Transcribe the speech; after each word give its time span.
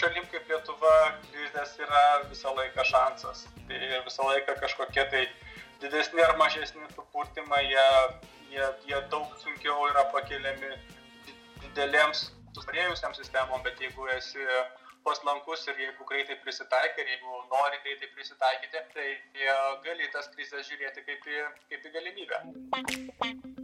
šalim 0.00 0.26
kaip 0.32 0.48
Lietuva 0.48 0.94
krizės 1.28 1.76
yra 1.84 2.02
visą 2.30 2.52
laiką 2.56 2.84
šansas. 2.88 3.44
Tai 3.68 3.80
visą 4.06 4.26
laiką 4.28 4.56
kažkokie 4.62 5.04
tai 5.12 5.22
didesni 5.82 6.24
ar 6.24 6.36
mažesni 6.40 6.88
supurtimai, 6.94 7.62
jie, 7.68 7.86
jie, 8.54 8.66
jie 8.88 9.00
daug 9.12 9.34
sunkiau 9.42 9.88
yra 9.90 10.06
pakeliami 10.14 10.72
didelėms 11.64 12.30
sustarėjusiam 12.56 13.14
sistemom, 13.18 13.62
bet 13.66 13.80
jeigu 13.84 14.08
esi 14.16 14.44
paslankus 15.04 15.64
ir 15.72 15.84
jeigu 15.84 16.08
greitai 16.08 16.36
prisitaikai, 16.44 17.04
ir 17.04 17.14
jeigu 17.14 17.40
nori 17.52 17.80
greitai 17.84 18.10
prisitaikyti, 18.16 18.84
tai 18.96 19.08
gali 19.86 20.12
tas 20.16 20.28
krizės 20.34 20.68
žiūrėti 20.68 21.06
kaip 21.08 21.32
į, 21.36 21.48
kaip 21.72 21.88
į 21.88 21.96
galimybę. 21.98 23.59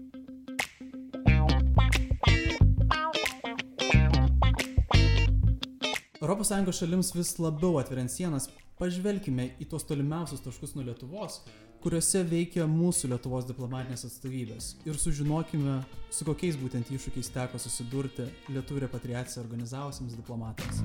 ES 6.26 6.78
šalims 6.80 7.12
vis 7.14 7.36
labiau 7.38 7.78
atveriant 7.78 8.10
sienas, 8.10 8.48
pažvelkime 8.80 9.52
į 9.62 9.68
tuos 9.70 9.84
tolimiausius 9.86 10.42
taškus 10.42 10.74
nuo 10.74 10.84
Lietuvos, 10.88 11.40
kuriuose 11.84 12.24
veikia 12.26 12.66
mūsų 12.66 13.12
Lietuvos 13.12 13.46
diplomatinės 13.46 14.04
atstovybės 14.08 14.72
ir 14.88 14.98
sužinokime, 14.98 15.78
su 16.10 16.26
kokiais 16.26 16.58
būtent 16.58 16.90
iššūkiais 16.90 17.30
teko 17.34 17.60
susidurti 17.62 18.26
Lietuvų 18.50 18.82
repatriaciją 18.88 19.44
organizavusiems 19.44 20.18
diplomatams. 20.18 20.82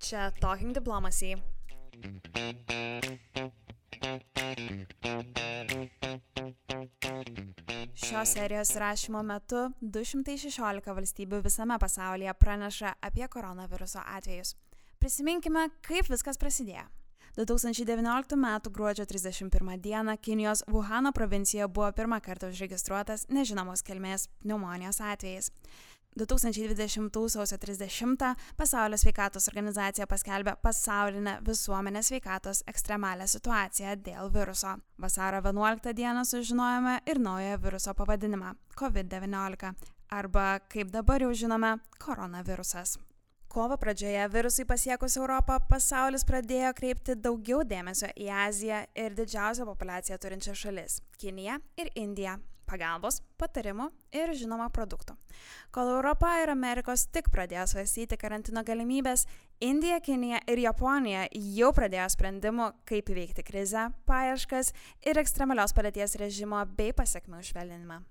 Čia 0.00 0.30
Talking 0.40 0.72
Diplomacy. 0.72 1.36
Šios 8.16 8.32
serijos 8.32 8.70
rašymo 8.76 9.20
metu 9.22 9.58
216 9.80 10.86
valstybių 10.96 11.42
visame 11.44 11.76
pasaulyje 11.78 12.32
praneša 12.40 12.94
apie 13.04 13.26
koronaviruso 13.28 14.00
atvejus. 14.16 14.54
Prisiminkime, 14.98 15.66
kaip 15.84 16.08
viskas 16.08 16.40
prasidėjo. 16.40 16.86
2019 17.36 18.38
m. 18.38 18.46
gruodžio 18.72 19.04
31 19.04 19.76
d. 19.84 20.16
Kinijos 20.16 20.64
Wuhano 20.66 21.12
provincijoje 21.12 21.68
buvo 21.68 21.92
pirmą 21.92 22.22
kartą 22.24 22.48
užregistruotas 22.48 23.26
nežinomos 23.28 23.84
kilmės 23.84 24.30
pneumonijos 24.40 25.02
atvejais. 25.04 25.52
2020 26.16 27.28
sausio 27.28 27.58
30 27.58 28.34
Pasaulio 28.56 28.96
sveikatos 28.98 29.48
organizacija 29.50 30.06
paskelbė 30.08 30.54
pasaulinę 30.62 31.34
visuomenės 31.44 32.08
sveikatos 32.10 32.62
ekstremalią 32.72 33.26
situaciją 33.28 33.96
dėl 34.06 34.30
viruso. 34.32 34.76
Vasaro 34.98 35.42
11 35.44 35.92
dieną 35.92 36.24
sužinojome 36.24 37.00
ir 37.06 37.20
naują 37.20 37.58
viruso 37.58 37.94
pavadinimą- 37.94 38.54
COVID-19 38.80 39.74
arba, 40.10 40.60
kaip 40.68 40.90
dabar 40.90 41.20
jau 41.20 41.34
žinome, 41.34 41.78
koronavirusas. 41.98 42.98
Kovo 43.48 43.76
pradžioje 43.76 44.28
virusui 44.28 44.64
pasiekus 44.64 45.16
Europą, 45.16 45.58
pasaulis 45.68 46.24
pradėjo 46.24 46.72
kreipti 46.74 47.14
daugiau 47.14 47.62
dėmesio 47.64 48.08
į 48.16 48.32
Aziją 48.48 48.84
ir 48.94 49.14
didžiausią 49.14 49.64
populiaciją 49.64 50.18
turinčias 50.18 50.56
šalis- 50.56 51.00
Kiniją 51.20 51.60
ir 51.76 51.90
Indiją 51.94 52.38
pagalbos, 52.68 53.20
patarimų 53.40 53.88
ir 54.16 54.32
žinoma 54.36 54.68
produktų. 54.74 55.16
Kol 55.74 55.92
Europa 55.96 56.32
ir 56.42 56.52
Amerikos 56.52 57.06
tik 57.12 57.30
pradėjo 57.34 57.66
svarstyti 57.72 58.18
karantino 58.20 58.64
galimybės, 58.66 59.26
Indija, 59.64 60.00
Kinija 60.04 60.42
ir 60.52 60.60
Japonija 60.60 61.22
jau 61.32 61.70
pradėjo 61.76 62.10
sprendimų, 62.12 62.66
kaip 62.88 63.08
įveikti 63.14 63.46
krizę, 63.46 63.86
paieškas 64.10 64.74
ir 65.08 65.22
ekstremalios 65.22 65.72
padėties 65.76 66.18
režimo 66.20 66.60
bei 66.76 66.92
pasiekmių 66.92 67.40
švelninimą. 67.46 68.02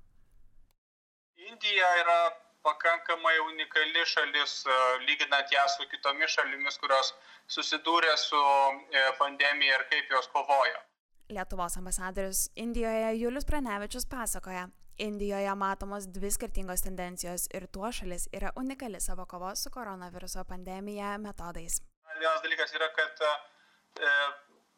Indija 1.45 1.91
yra 2.01 2.19
pakankamai 2.65 3.35
unikali 3.39 4.05
šalis, 4.09 4.53
e, 4.65 4.77
lyginant 5.05 5.51
ją 5.53 5.67
su 5.75 5.85
kitomis 5.91 6.33
šalimis, 6.33 6.79
kurios 6.81 7.13
susidūrė 7.55 8.17
su 8.17 8.41
e, 8.41 9.05
pandemija 9.19 9.77
ir 9.77 9.87
kaip 9.91 10.13
jos 10.17 10.31
kovojo. 10.33 10.81
Lietuvos 11.29 11.77
ambasadorius 11.77 12.49
Indijoje 12.55 13.19
Julius 13.19 13.45
Pranevičius 13.45 14.05
pasakoja, 14.05 14.67
Indijoje 14.97 15.55
matomos 15.55 16.05
dvi 16.07 16.29
skirtingos 16.31 16.81
tendencijos 16.81 17.47
ir 17.53 17.65
tuo 17.67 17.91
šalis 17.91 18.27
yra 18.31 18.51
unikali 18.55 19.01
savo 19.01 19.25
kovos 19.25 19.63
su 19.63 19.69
koronaviruso 19.69 20.43
pandemija 20.43 21.17
metodais. 21.17 21.81
Vienas 22.19 22.41
dalykas 22.43 22.75
yra, 22.77 22.87
kad 22.99 23.23
e, 23.25 24.11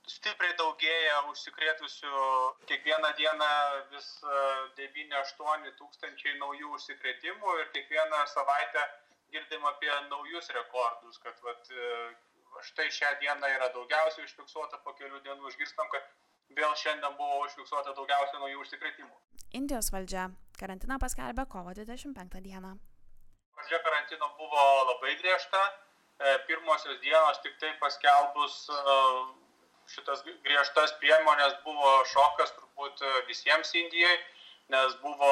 stipriai 0.07 0.55
daugėja 0.61 1.17
užsikrėtusių, 1.31 2.21
kiekvieną 2.71 3.11
dieną 3.19 3.49
vis 3.91 4.07
9-8 4.79 5.67
e, 5.67 5.73
tūkstančiai 5.81 6.37
naujų 6.39 6.71
užsikrėtimų 6.79 7.57
ir 7.59 7.69
kiekvieną 7.75 8.23
savaitę 8.33 8.85
girdim 9.35 9.65
apie 9.65 9.91
naujus 10.09 10.49
rekordus, 10.55 11.19
kad 11.27 11.43
vat, 11.43 11.69
e, 11.69 11.91
štai 12.71 12.87
šią 12.99 13.11
dieną 13.21 13.51
yra 13.57 13.67
daugiausiai 13.75 14.25
užfiksuota, 14.25 14.79
po 14.85 14.95
kelių 14.97 15.21
dienų 15.27 15.51
išgirstam, 15.51 15.91
kad 15.93 16.07
vėl 16.55 16.75
šiandien 16.81 17.15
buvo 17.17 17.41
užfiksuota 17.45 17.95
daugiausia 17.97 18.39
naujų 18.41 18.61
užsikrėtimų. 18.63 19.15
Indijos 19.59 19.91
valdžia 19.93 20.29
karantiną 20.59 20.99
paskelbė 21.01 21.47
kovo 21.51 21.73
25 21.75 22.39
dieną. 22.45 22.77
Pradžia 23.57 23.81
karantino 23.83 24.31
buvo 24.37 24.63
labai 24.91 25.15
griežta. 25.21 25.61
E, 26.17 26.37
pirmosios 26.47 26.97
dienos 27.01 27.41
tik 27.43 27.59
tai 27.61 27.73
paskelbus 27.81 28.55
e, 28.73 28.97
šitas 29.93 30.23
griežtas 30.45 30.95
priemonės 31.01 31.59
buvo 31.65 31.93
šokas 32.13 32.55
turbūt 32.57 33.03
visiems 33.29 33.73
Indijai, 33.77 34.17
nes 34.73 34.95
buvo 35.03 35.31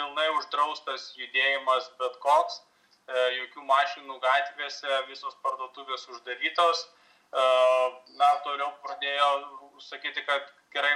pilnai 0.00 0.28
uždraustas 0.38 1.10
judėjimas 1.18 1.90
bet 2.00 2.16
koks, 2.24 2.60
e, 2.60 3.26
jokių 3.40 3.66
mašinų 3.68 4.16
gatvėse, 4.22 5.02
visos 5.10 5.36
parduotuvės 5.44 6.06
uždarytos. 6.14 6.86
Na, 7.32 8.28
toliau 8.44 8.72
pradėjo 8.84 9.28
sakyti, 9.86 10.24
kad 10.26 10.48
gerai 10.74 10.92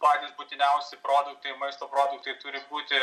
patys 0.00 0.32
būtiniausi 0.38 0.98
produktai, 1.04 1.52
maisto 1.60 1.88
produktai 1.92 2.34
turi 2.40 2.60
būti 2.70 2.98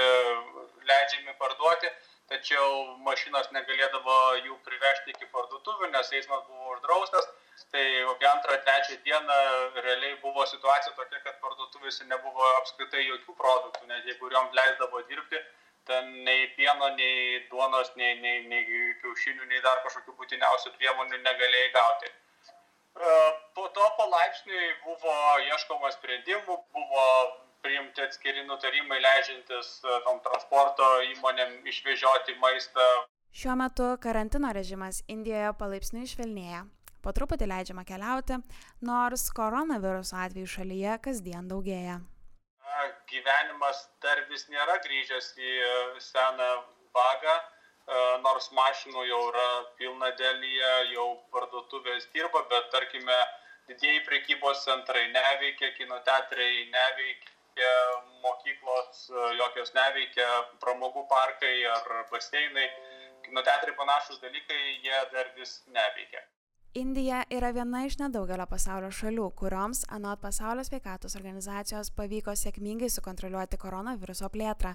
leidžiami 0.90 1.36
parduoti, 1.40 1.90
tačiau 2.32 2.98
mašinos 3.06 3.50
negalėdavo 3.56 4.18
jų 4.48 4.58
privežti 4.68 5.14
iki 5.14 5.30
parduotuvių, 5.36 5.90
nes 5.94 6.12
eismas 6.20 6.46
buvo 6.50 6.76
uždraustas. 6.76 7.30
Tai 7.74 7.84
kokią 8.10 8.30
antrą, 8.30 8.56
trečią 8.66 8.96
dieną 9.06 9.36
realiai 9.86 10.16
buvo 10.22 10.46
situacija 10.50 10.94
tokia, 10.98 11.20
kad 11.26 11.38
parduotuvėse 11.42 12.06
nebuvo 12.10 12.48
apskritai 12.60 13.06
jokių 13.06 13.36
produktų, 13.38 13.90
net 13.90 14.10
jeigu 14.10 14.30
jom 14.34 14.50
leisdavo 14.58 15.02
dirbti, 15.10 15.42
ten 15.90 16.10
nei 16.26 16.48
pieno, 16.58 16.90
nei 16.98 17.40
duonos, 17.52 17.94
nei, 18.02 18.18
nei, 18.26 18.42
nei 18.50 18.66
kiaušinių, 19.02 19.46
nei 19.50 19.62
dar 19.66 19.82
kažkokių 19.86 20.18
būtiniausių 20.22 20.74
priemonių 20.78 21.22
negalėjai 21.22 21.72
gauti. 21.78 22.14
Po 22.94 23.68
to 23.74 23.86
palaipsniui 23.98 24.68
buvo 24.84 25.16
ieškoma 25.48 25.90
sprendimų, 25.96 26.58
buvo 26.76 27.06
priimti 27.66 28.04
atskiri 28.06 28.44
nutarimai 28.46 29.00
leidžiantis 29.02 29.80
tom 30.06 30.20
transporto 30.26 30.88
įmonėm 31.10 31.68
išvežioti 31.72 32.38
maistą. 32.44 32.86
Šiuo 33.34 33.56
metu 33.58 33.88
karantino 34.04 34.52
režimas 34.54 35.02
Indijoje 35.10 35.54
palaipsniui 35.62 36.10
švelnėja. 36.12 36.66
Po 37.04 37.12
truputį 37.18 37.48
leidžiama 37.50 37.84
keliauti, 37.88 38.38
nors 38.90 39.26
koronaviruso 39.36 40.20
atveju 40.26 40.52
šalyje 40.58 41.00
kasdien 41.08 41.50
daugėja. 41.50 41.98
Gyvenimas 43.10 43.82
dar 44.06 44.22
vis 44.30 44.46
nėra 44.54 44.78
grįžęs 44.86 45.34
į 45.38 45.58
seną 46.12 46.52
vagą 46.96 47.36
E, 47.36 47.63
nors 48.24 48.50
mašinų 48.56 49.06
jau 49.10 49.22
yra 49.30 49.48
pilna 49.78 50.10
dėlyje, 50.20 50.74
jau 50.94 51.08
parduotuvės 51.36 52.08
dirba, 52.14 52.44
bet 52.50 52.70
tarkime, 52.72 53.18
didieji 53.68 54.04
prekybos 54.08 54.64
centrai 54.66 55.08
neveikia, 55.12 55.72
kino 55.78 56.00
teatrai 56.08 56.52
neveikia, 56.72 57.74
mokyklos 58.24 59.10
e, 59.10 59.26
jokios 59.40 59.74
neveikia, 59.76 60.28
pramogų 60.64 61.06
parkai 61.10 61.56
ar 61.70 62.06
baseinai, 62.12 62.68
kino 63.28 63.44
teatrai 63.46 63.76
panašus 63.80 64.22
dalykai, 64.24 64.62
jie 64.84 65.04
dar 65.14 65.32
vis 65.38 65.62
neveikia. 65.68 66.24
Indija 66.74 67.20
yra 67.30 67.52
viena 67.54 67.84
iš 67.86 68.00
nedaugelio 68.00 68.48
pasaulio 68.50 68.88
šalių, 68.98 69.28
kurioms, 69.38 69.84
anot 69.94 70.18
pasaulio 70.24 70.64
sveikatos 70.66 71.14
organizacijos, 71.20 71.92
pavyko 71.94 72.34
sėkmingai 72.40 72.88
sukontroliuoti 72.90 73.60
koronaviruso 73.62 74.26
plėtrą, 74.34 74.72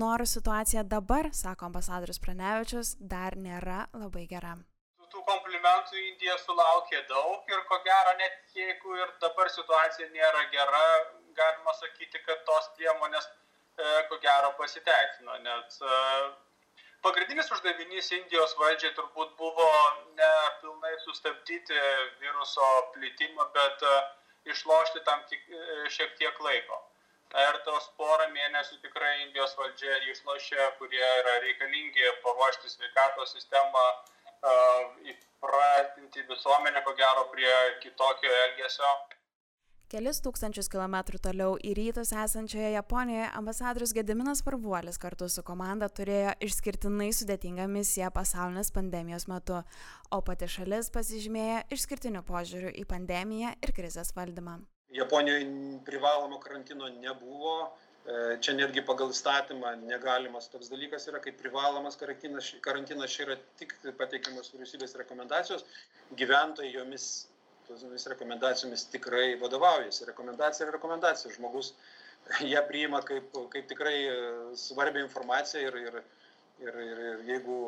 nors 0.00 0.32
situacija 0.34 0.82
dabar, 0.94 1.28
sako 1.40 1.68
ambasadorius 1.68 2.18
Pranevičius, 2.24 2.90
dar 3.12 3.36
nėra 3.38 3.84
labai 3.94 4.24
gera. 4.32 4.56
Tų 5.14 5.22
komplimentų 5.28 6.02
Indija 6.08 6.34
sulaukė 6.42 7.04
daug 7.12 7.54
ir 7.54 7.62
ko 7.70 7.78
gero, 7.86 8.16
net 8.18 8.58
jeigu 8.58 8.98
ir 8.98 9.14
dabar 9.22 9.52
situacija 9.54 10.10
nėra 10.16 10.48
gera, 10.56 10.82
galima 11.38 11.76
sakyti, 11.78 12.24
kad 12.26 12.42
tos 12.50 12.72
priemonės 12.74 13.30
e, 13.30 13.94
ko 14.10 14.18
gero 14.26 14.50
pasiteisino, 14.58 15.38
nes 15.46 15.78
e, 15.78 16.02
pagrindinis 17.06 17.50
uždavinys 17.54 18.10
Indijos 18.16 18.56
valdžiai 18.58 18.94
turbūt 18.98 19.36
buvo 19.38 19.68
ne 20.18 20.32
pilnai 20.62 20.94
sustabdyti 21.04 21.78
viruso 22.22 22.70
plitimą, 22.96 23.46
bet 23.54 23.84
e, 23.86 23.94
išlošti 24.54 25.02
tam 25.06 25.22
tik, 25.30 25.44
e, 25.46 25.86
šiek 25.96 26.16
tiek 26.18 26.40
laiko. 26.48 26.80
Ir 27.42 27.58
tos 27.66 27.86
porą 28.00 28.26
mėnesių 28.34 28.80
tikrai 28.82 29.12
Indijos 29.22 29.54
valdžia 29.60 29.96
išlošė, 30.12 30.66
kurie 30.80 31.06
yra 31.20 31.38
reikalingi 31.44 32.12
paruošti 32.26 32.70
sveikatos 32.74 33.34
sistemą 33.36 33.86
įpratinti 35.10 36.22
visuomenę, 36.28 36.82
ko 36.86 36.92
gero, 36.98 37.24
prie 37.32 37.52
kitokio 37.82 38.30
elgesio. 38.44 38.90
Kelis 39.86 40.18
tūkstančius 40.18 40.66
kilometrų 40.66 41.20
toliau 41.22 41.52
į 41.62 41.76
rytus 41.78 42.08
esančioje 42.10 42.72
Japonijoje 42.72 43.26
ambasadorius 43.38 43.92
Gediminas 43.94 44.40
Varvuolis 44.42 44.96
kartu 44.98 45.28
su 45.30 45.44
komanda 45.46 45.86
turėjo 45.86 46.32
išskirtinai 46.42 47.12
sudėtingą 47.14 47.68
misiją 47.70 48.08
pasaulinės 48.16 48.72
pandemijos 48.74 49.28
metu, 49.30 49.60
o 50.10 50.18
pati 50.26 50.48
šalis 50.50 50.90
pasižymėjo 50.96 51.60
išskirtiniu 51.76 52.24
požiūriu 52.26 52.72
į 52.82 52.82
pandemiją 52.90 53.52
ir 53.62 53.74
krizės 53.76 54.10
valdymą. 54.16 54.56
Japonijoje 54.98 55.46
privalomo 55.86 56.40
karantino 56.42 56.90
nebuvo, 56.96 57.54
e, 57.62 58.40
čia 58.42 58.56
netgi 58.58 58.82
pagal 58.90 59.14
įstatymą 59.14 59.76
negalimas 59.84 60.50
toks 60.50 60.74
dalykas 60.74 61.06
yra, 61.12 61.22
kaip 61.22 61.38
privalomas 61.38 61.94
karantinas, 62.02 62.50
karantinas 62.66 63.14
čia 63.14 63.28
yra 63.28 63.38
tik 63.62 63.78
pateikiamas 64.02 64.50
vyriausybės 64.50 64.98
rekomendacijos, 64.98 65.62
gyventojai 66.18 66.74
jomis 66.74 67.08
tomis 67.68 68.06
rekomendacijomis 68.12 68.86
tikrai 68.92 69.34
vadovaujasi. 69.40 70.06
Rekomendacija 70.10 70.66
yra 70.66 70.76
rekomendacija. 70.76 71.34
Žmogus 71.36 71.72
ją 72.54 72.62
priima 72.68 73.02
kaip, 73.06 73.34
kaip 73.52 73.68
tikrai 73.72 73.98
e, 74.04 74.16
svarbią 74.58 75.04
informaciją 75.06 75.68
ir, 75.68 75.76
ir, 75.88 76.00
ir, 76.66 76.80
ir, 76.86 77.04
ir 77.10 77.28
jeigu 77.32 77.60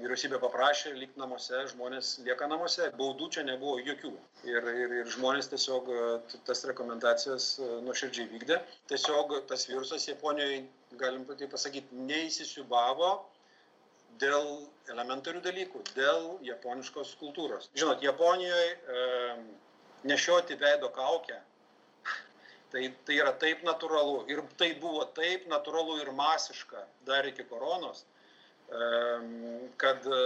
vyriausybė 0.00 0.38
paprašė 0.42 0.92
likti 0.96 1.20
namuose, 1.20 1.60
žmonės 1.72 2.10
lieka 2.26 2.46
namuose, 2.50 2.88
baudų 2.98 3.28
čia 3.36 3.44
nebuvo 3.46 3.78
jokių. 3.82 4.12
Ir, 4.48 4.68
ir, 4.84 4.94
ir 5.00 5.10
žmonės 5.14 5.50
tiesiog 5.52 5.90
e, 5.94 6.04
tas 6.48 6.64
rekomendacijas 6.68 7.50
e, 7.58 7.68
nuoširdžiai 7.86 8.30
vykdė. 8.30 8.60
Tiesiog 8.92 9.34
tas 9.50 9.66
virusas 9.70 10.06
Japonijoje, 10.08 10.62
galim 11.00 11.26
tai 11.30 11.48
pasakyti, 11.50 12.04
neįsisiubavo 12.10 13.12
dėl 14.20 14.48
elementarių 14.92 15.42
dalykų, 15.44 15.82
dėl 15.96 16.26
japoniškos 16.46 17.14
kultūros. 17.20 17.70
Žinot, 17.78 18.02
Japonijoje 18.04 18.72
e, 18.74 19.04
nešioti 20.10 20.58
veido 20.60 20.90
kaukę, 20.94 21.38
tai, 22.72 22.86
tai 23.06 23.18
yra 23.20 23.32
taip 23.42 23.62
natūralu 23.66 24.24
ir 24.32 24.42
tai 24.60 24.72
buvo 24.80 25.04
taip 25.16 25.46
natūralu 25.50 26.00
ir 26.02 26.12
masiška 26.16 26.84
dar 27.08 27.28
iki 27.28 27.46
koronos, 27.50 28.04
e, 28.70 28.90
kad 29.80 30.06
e, 30.06 30.20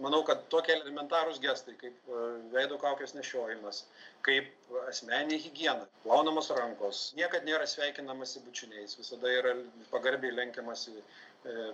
manau, 0.00 0.22
kad 0.26 0.44
tokie 0.52 0.74
elementarūs 0.76 1.40
gestai, 1.42 1.74
kaip 1.80 2.08
e, 2.08 2.20
veido 2.54 2.78
kaukės 2.82 3.14
nešiojimas, 3.16 3.84
kaip 4.26 4.48
asmeninė 4.88 5.40
higiena, 5.44 5.88
plaunamos 6.04 6.50
rankos, 6.56 7.02
niekada 7.18 7.46
nėra 7.48 7.66
sveikinamasi 7.68 8.44
bučiniais, 8.46 8.96
visada 9.00 9.32
yra 9.40 9.56
pagarbiai 9.92 10.36
lenkiamasi 10.36 10.96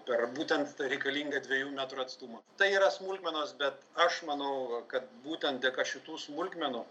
per 0.07 0.27
būtent 0.37 0.79
reikalingą 0.93 1.41
dviejų 1.43 1.73
metrų 1.75 2.05
atstumą. 2.05 2.43
Tai 2.61 2.69
yra 2.71 2.91
smulkmenos, 2.95 3.55
bet 3.59 3.81
aš 4.05 4.21
manau, 4.29 4.83
kad 4.93 5.09
būtent 5.25 5.65
dėka 5.65 5.85
šitų 5.91 6.19
smulkmenų 6.27 6.85
e, 6.85 6.87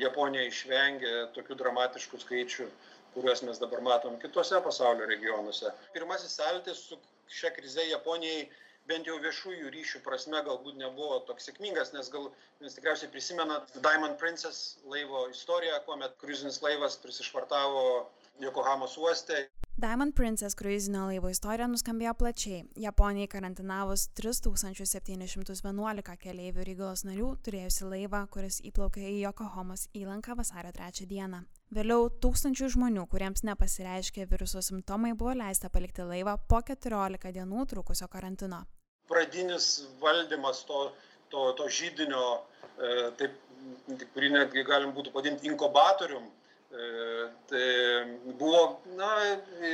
Japonija 0.00 0.46
išvengė 0.48 1.12
tokių 1.36 1.58
dramatiškų 1.60 2.22
skaičių, 2.24 2.70
kuriuos 3.14 3.44
mes 3.44 3.60
dabar 3.60 3.84
matom 3.84 4.16
kitose 4.22 4.62
pasaulio 4.64 5.10
regionuose. 5.10 5.74
Pirmasis 5.92 6.38
sąlytis 6.40 6.80
su 6.88 6.98
šia 7.28 7.52
krize 7.52 7.84
Japonijai 7.90 8.48
bent 8.88 9.06
jau 9.06 9.18
viešųjų 9.20 9.70
ryšių 9.76 10.00
prasme 10.06 10.40
galbūt 10.46 10.80
nebuvo 10.80 11.20
toks 11.28 11.50
sėkmingas, 11.50 11.92
nes 11.92 12.08
gal 12.10 12.30
jūs 12.64 12.78
tikriausiai 12.78 13.12
prisimenat 13.12 13.76
Diamond 13.84 14.16
Princess 14.18 14.78
laivo 14.88 15.28
istoriją, 15.34 15.82
kuomet 15.84 16.16
kruizinis 16.22 16.62
laivas 16.64 16.96
prisišvartavo 17.04 17.84
Yokohamos 18.40 18.96
uoste. 18.96 19.49
Diamond 19.80 20.14
Princess 20.14 20.54
kruizinio 20.54 21.06
laivo 21.08 21.30
istorija 21.32 21.64
nuskambėjo 21.72 22.10
plačiai. 22.20 22.64
Japonijai 22.84 23.28
karantinavus 23.32 24.02
3711 24.18 26.16
keleivių 26.20 26.60
ir 26.60 26.70
įgulos 26.74 27.02
narių 27.08 27.28
turėjusi 27.46 27.88
laivą, 27.88 28.20
kuris 28.34 28.58
įplaukė 28.68 29.06
į 29.08 29.14
Yokohomos 29.22 29.86
įlanką 29.96 30.36
vasario 30.36 30.74
3 30.76 31.06
dieną. 31.08 31.40
Vėliau 31.72 32.10
tūkstančių 32.12 32.68
žmonių, 32.74 33.06
kuriems 33.08 33.40
nepasireiškė 33.48 34.26
viruso 34.28 34.60
simptomai, 34.60 35.14
buvo 35.14 35.32
leista 35.40 35.72
palikti 35.72 36.04
laivą 36.04 36.36
po 36.50 36.60
14 36.60 37.32
dienų 37.38 37.64
trukusio 37.72 38.10
karantino. 38.12 38.66
Pradinis 39.08 39.70
valdymas 40.02 40.60
to, 40.68 40.90
to, 41.32 41.54
to 41.56 41.70
žydinio, 41.78 42.26
e, 42.76 43.16
taip, 43.22 43.40
kurį 44.12 44.28
netgi 44.36 44.60
galim 44.68 44.92
būtų 44.92 45.16
padinti 45.16 45.48
inkubatorium, 45.48 46.28
tai 46.70 48.20
buvo, 48.38 48.80
na, 48.94 49.08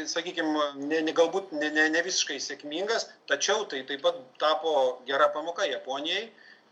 sakykime, 0.08 0.62
ne, 0.80 1.02
ne, 1.04 1.12
galbūt 1.12 1.52
ne, 1.52 1.68
ne, 1.74 1.88
ne 1.92 2.02
visiškai 2.06 2.38
sėkmingas, 2.40 3.04
tačiau 3.28 3.66
tai 3.68 3.82
taip 3.88 4.00
pat 4.06 4.16
tapo 4.40 4.72
gera 5.08 5.28
pamoka 5.34 5.68
Japonijai 5.68 6.22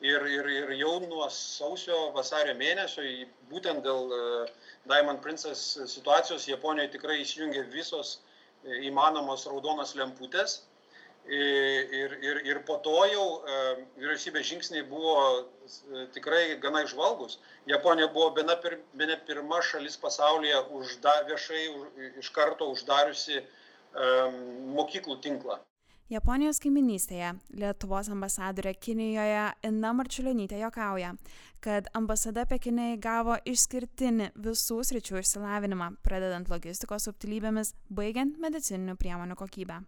ir, 0.00 0.26
ir, 0.36 0.48
ir 0.48 0.72
jau 0.80 0.94
nuo 1.04 1.28
sausio 1.28 2.10
vasario 2.16 2.54
mėnesio, 2.56 3.04
būtent 3.52 3.84
dėl 3.84 4.16
e, 4.16 4.22
Diamond 4.88 5.20
Princess 5.24 5.76
situacijos, 5.92 6.48
Japonijoje 6.48 6.94
tikrai 6.96 7.20
įsijungė 7.20 7.66
visos 7.72 8.16
e, 8.16 8.80
įmanomos 8.88 9.44
raudonos 9.50 9.92
lemputės 10.00 10.62
Ir, 11.24 12.18
ir, 12.20 12.40
ir 12.44 12.58
po 12.68 12.74
to 12.84 12.98
jau 13.08 13.24
e, 13.48 13.60
vyriausybės 13.96 14.44
žingsniai 14.44 14.84
buvo 14.84 15.14
e, 15.40 16.02
tikrai 16.12 16.58
gana 16.60 16.82
išvalgus. 16.84 17.38
Japonija 17.70 18.10
buvo 18.12 18.28
bene, 18.36 18.58
pir, 18.60 18.76
bene 18.92 19.16
pirma 19.24 19.62
šalis 19.64 19.96
pasaulyje 20.02 20.58
užda, 20.76 21.14
viešai 21.30 21.62
už, 21.72 21.86
iš 22.20 22.28
karto 22.36 22.68
uždariusi 22.74 23.40
um, 23.40 24.36
mokyklų 24.76 25.16
tinklą. 25.24 25.62
Japonijos 26.12 26.60
kaiminystėje 26.60 27.30
Lietuvos 27.56 28.10
ambasadorė 28.12 28.74
Kinijoje 28.76 29.46
Inna 29.64 29.94
Marčiulionytė 29.96 30.58
jokauja, 30.60 31.14
kad 31.64 31.88
ambasada 31.96 32.44
Pekinai 32.44 32.98
gavo 33.00 33.38
išskirtinį 33.48 34.28
visų 34.44 34.82
sričių 34.84 35.22
išsilavinimą, 35.22 35.94
pradedant 36.04 36.52
logistikos 36.52 37.08
subtilybėmis, 37.08 37.72
baigiant 37.88 38.36
medicininių 38.44 39.00
priemonių 39.00 39.40
kokybę. 39.40 39.80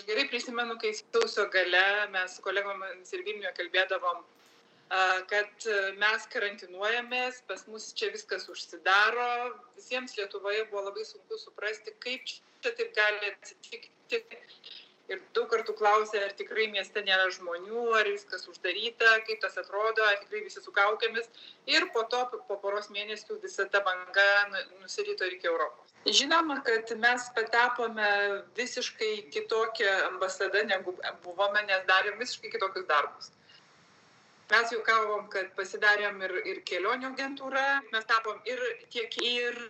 Aš 0.00 0.06
gerai 0.08 0.22
prisimenu, 0.32 0.78
kai 0.80 0.94
sausio 0.96 1.42
gale 1.52 1.80
mes 2.08 2.34
su 2.36 2.40
kolegomis 2.40 3.10
ir 3.12 3.20
Vilniuje 3.26 3.50
kalbėdavom, 3.58 4.22
kad 5.32 5.66
mes 6.00 6.24
karantinuojamės, 6.32 7.42
pas 7.50 7.66
mus 7.68 7.90
čia 7.98 8.08
viskas 8.14 8.48
užsidaro. 8.48 9.26
Visiems 9.76 10.16
Lietuvoje 10.16 10.62
buvo 10.70 10.86
labai 10.86 11.04
sunku 11.04 11.36
suprasti, 11.42 11.92
kaip 12.06 12.24
čia 12.32 12.72
taip 12.78 12.96
gali 12.96 13.28
atsitikti 13.34 14.22
ir 15.10 15.20
daug 15.36 15.48
kartų 15.50 15.74
klausė, 15.78 16.20
ar 16.24 16.34
tikrai 16.38 16.68
mieste 16.72 17.02
nėra 17.06 17.28
žmonių, 17.34 17.84
ar 17.98 18.10
viskas 18.10 18.46
uždaryta, 18.50 19.16
kaip 19.26 19.40
tas 19.42 19.58
atrodo, 19.60 20.04
ar 20.06 20.20
tikrai 20.22 20.44
visi 20.46 20.62
su 20.62 20.74
kaukėmis. 20.74 21.28
Ir 21.70 21.88
po 21.94 22.04
to, 22.12 22.22
po 22.48 22.58
poros 22.62 22.90
mėnesių, 22.94 23.40
visa 23.42 23.66
ta 23.72 23.82
banga 23.86 24.28
nu, 24.52 24.62
nusirito 24.84 25.26
ir 25.26 25.38
iki 25.38 25.50
Europos. 25.50 25.90
Žinoma, 26.20 26.60
kad 26.64 26.92
mes 27.02 27.26
patapome 27.36 28.12
visiškai 28.56 29.12
kitokią 29.34 29.90
ambasadą, 30.06 30.64
negu 30.70 30.96
buvome, 31.26 31.66
nes 31.68 31.84
darėm 31.90 32.16
visiškai 32.22 32.54
kitokius 32.54 32.86
darbus. 32.88 33.34
Mes 34.50 34.72
jau 34.74 34.80
kalbam, 34.82 35.26
kad 35.30 35.52
pasidarėm 35.58 36.22
ir, 36.26 36.32
ir 36.52 36.62
kelionių 36.66 37.12
agentūrą, 37.12 37.66
mes 37.92 38.06
tapom 38.08 38.40
ir 38.50 38.62
tiek 38.90 39.12
ir 39.22 39.60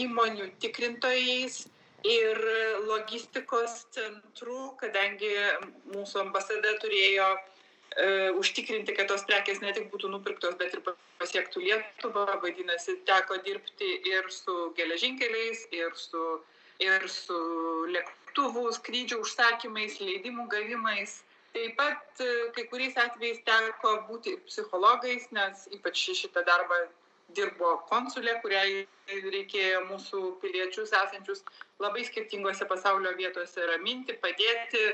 įmonių 0.00 0.48
tikrintojais, 0.62 1.60
ir 2.06 2.38
logistikos 2.86 3.84
centrų, 3.94 4.74
kadangi 4.80 5.30
mūsų 5.94 6.20
ambasada 6.26 6.74
turėjo 6.82 7.28
e, 7.34 8.30
užtikrinti, 8.38 8.94
kad 8.94 9.10
tos 9.10 9.24
prekės 9.26 9.60
ne 9.64 9.72
tik 9.74 9.88
būtų 9.92 10.10
nupirktos, 10.12 10.54
bet 10.60 10.74
ir 10.74 10.82
pasiektų 11.18 11.64
Lietuvą. 11.64 12.26
Vadinasi, 12.42 12.98
teko 13.08 13.40
dirbti 13.46 13.90
ir 14.06 14.30
su 14.30 14.70
geležinkeliais, 14.78 15.66
ir 15.74 15.96
su, 15.98 16.24
ir 16.82 17.08
su 17.10 17.40
lėktuvų 17.94 18.68
skrydžių 18.78 19.22
užsakymais, 19.24 19.98
leidimų 20.00 20.46
gavimais. 20.54 21.22
Taip 21.56 21.74
pat 21.80 22.22
e, 22.22 22.30
kai 22.54 22.68
kuriais 22.70 22.96
atvejais 23.00 23.42
teko 23.46 23.98
būti 24.06 24.36
psichologais, 24.46 25.30
nes 25.34 25.66
ypač 25.74 26.06
šitą 26.20 26.44
darbą 26.46 26.84
dirbo 27.36 27.76
konsulė, 27.88 28.38
kuriai 28.42 28.86
reikėjo 29.08 29.82
mūsų 29.88 30.22
piliečius 30.42 30.92
esančius 30.96 31.44
labai 31.82 32.04
skirtingose 32.08 32.68
pasaulio 32.68 33.12
vietose 33.18 33.66
raminti, 33.68 34.16
padėti, 34.22 34.84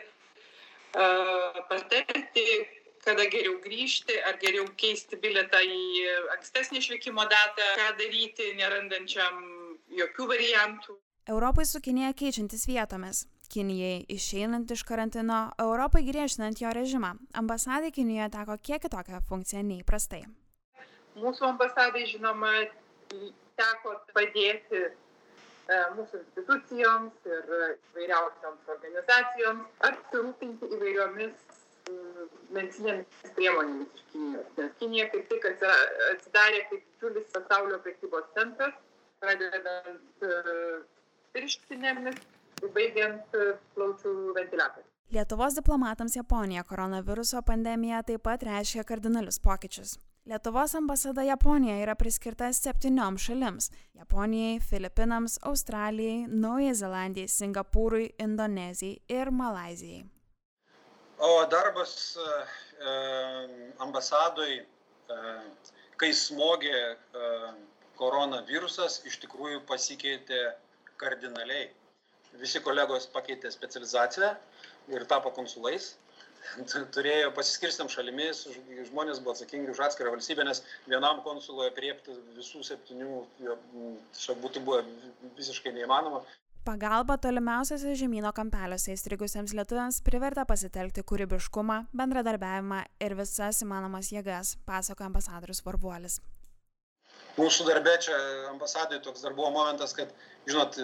patarti, 1.70 2.46
kada 3.04 3.26
geriau 3.30 3.58
grįžti, 3.64 4.16
ar 4.28 4.38
geriau 4.42 4.66
keisti 4.80 5.18
biletą 5.20 5.60
į 5.62 6.04
ankstesnį 6.38 6.80
išvykimo 6.80 7.26
datą, 7.30 7.70
ką 7.80 7.88
daryti, 8.00 8.52
nerandančiam 8.58 9.42
jokių 9.94 10.30
variantų. 10.34 10.98
Europai 11.28 11.64
su 11.64 11.80
Kinėje 11.80 12.12
keičiantis 12.20 12.66
vietomis. 12.68 13.24
Kinijai 13.54 14.04
išeinant 14.12 14.70
iš 14.72 14.82
karantino, 14.88 15.52
Europai 15.60 16.02
griežtinant 16.04 16.60
jo 16.60 16.72
režimą, 16.74 17.14
ambasadai 17.40 17.92
Kinijoje 17.92 18.30
teko 18.36 18.56
kiek 18.60 18.82
kitokią 18.84 19.20
funkciją 19.28 19.62
nei 19.64 19.84
įprastai. 19.84 20.24
Mūsų 21.20 21.46
ambasadai, 21.52 22.04
žinoma, 22.10 22.52
teko 23.60 23.94
padėti 24.14 24.80
e, 24.82 24.88
mūsų 25.96 26.20
institucijoms 26.20 27.28
ir 27.30 27.52
įvairiausioms 27.56 28.72
organizacijoms 28.76 29.84
apsirūpinti 29.90 30.70
įvairiomis 30.76 31.44
medicinėmis 32.54 33.34
priemonėmis 33.36 33.98
iš 33.98 34.04
Kinijos. 34.12 34.46
Nes 34.58 34.72
Kinija 34.80 35.08
kaip 35.12 35.28
tik 35.30 35.46
atsidarė 35.50 36.62
kaip 36.70 36.80
didžiulis 36.80 37.28
pasaulio 37.34 37.78
prekybos 37.84 38.30
centras, 38.38 38.78
pradedant 39.20 40.24
pirštinėmis, 41.36 42.18
baigiant 42.74 43.38
plaučių 43.76 44.14
ventiliatoriais. 44.38 44.90
Lietuvos 45.14 45.54
diplomatams 45.58 46.16
Japonija 46.16 46.64
koronaviruso 46.64 47.42
pandemija 47.46 48.02
taip 48.02 48.24
pat 48.24 48.42
reiškia 48.48 48.86
kardinalius 48.88 49.38
pokyčius. 49.44 49.98
Lietuvos 50.26 50.74
ambasada 50.74 51.22
Japonijoje 51.22 51.82
yra 51.84 51.94
priskirta 52.00 52.46
septynioms 52.56 53.26
šalims- 53.26 53.66
Japonijai, 54.00 54.60
Filipinams, 54.70 55.34
Australijai, 55.50 56.24
Naujai 56.44 56.74
Zelandijai, 56.74 57.28
Singapūrui, 57.28 58.06
Indonezijai 58.26 59.02
ir 59.18 59.30
Malazijai. 59.40 60.06
O 61.18 61.28
darbas 61.54 61.92
e, 62.16 62.94
ambasadoj, 63.86 64.54
e, 64.54 65.18
kai 66.00 66.10
smogė 66.16 66.72
e, 66.72 67.28
koronavirusas, 68.00 69.02
iš 69.04 69.20
tikrųjų 69.26 69.60
pasikeitė 69.68 70.40
kardinaliai. 71.04 71.68
Visi 72.40 72.64
kolegos 72.64 73.10
pakeitė 73.18 73.52
specializaciją 73.52 74.32
ir 74.88 75.04
tapo 75.04 75.36
konsulais 75.36 75.92
turėjo 76.94 77.32
pasiskirstėm 77.36 77.90
šalimis, 77.92 78.44
žmonės 78.90 79.20
buvo 79.24 79.34
atsakingi 79.34 79.72
už 79.72 79.82
atskirą 79.88 80.12
valstybę, 80.14 80.44
nes 80.46 80.62
vienam 80.86 81.22
konsului 81.26 81.70
apriepti 81.70 82.14
visų 82.36 82.64
septynių 82.66 83.20
tiesiog 83.40 84.40
būtų 84.44 84.64
buvo 84.64 84.82
visiškai 85.38 85.74
neįmanoma. 85.76 86.22
Pagalba 86.64 87.18
tolimiausiose 87.20 87.90
žemynų 88.00 88.30
kampeliuose 88.32 88.94
įstrigusiems 88.94 89.52
lietuviams 89.52 89.98
privertė 90.06 90.46
pasitelkti 90.48 91.02
kūrybiškumą, 91.04 91.82
bendradarbiavimą 91.92 92.78
ir 93.04 93.16
visas 93.18 93.60
įmanomas 93.66 94.08
jėgas, 94.14 94.54
pasako 94.64 95.04
ambasadorius 95.10 95.60
Varbuolis. 95.66 96.22
Mūsų 97.36 97.66
darbė 97.68 97.98
čia 98.06 98.16
ambasadai 98.52 99.02
toks 99.04 99.26
dar 99.26 99.34
buvo 99.36 99.50
momentas, 99.52 99.92
kad, 99.92 100.12
žinot, 100.48 100.78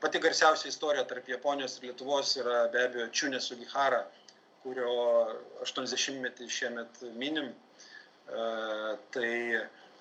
pati 0.00 0.22
garsiausia 0.24 0.70
istorija 0.70 1.04
tarp 1.10 1.28
Japonijos 1.28 1.76
ir 1.76 1.90
Lietuvos 1.90 2.32
yra 2.40 2.60
be 2.72 2.84
abejo 2.86 3.10
Čiūnė 3.20 3.40
Sugihara, 3.42 4.04
kurio 4.66 4.92
80-metį 5.62 6.48
šiemet 6.50 7.02
minim. 7.14 7.52
E, 8.26 8.46
tai 9.14 9.30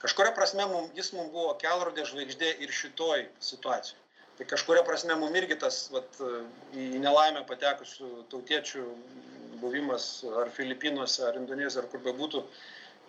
kažkuria 0.02 0.34
prasme 0.38 0.66
mum, 0.72 0.90
jis 0.98 1.14
mums 1.14 1.30
buvo 1.34 1.54
kelrodė 1.62 2.08
žvaigždė 2.10 2.56
ir 2.66 2.74
šitoj 2.74 3.28
situacijai. 3.52 4.02
Tai 4.36 4.48
kažkuria 4.52 4.84
prasme 4.84 5.16
mums 5.16 5.38
irgi 5.40 5.56
tas 5.62 5.86
vat, 5.94 6.18
į 6.76 7.00
nelaimę 7.00 7.46
patekusių 7.48 8.10
tautiečių 8.34 8.84
buvimas 9.62 10.08
ar 10.42 10.52
Filipinuose, 10.52 11.22
ar 11.30 11.38
Indonezijoje, 11.40 11.86
ar 11.86 11.92
kur 11.94 12.04
bebūtų, 12.04 12.42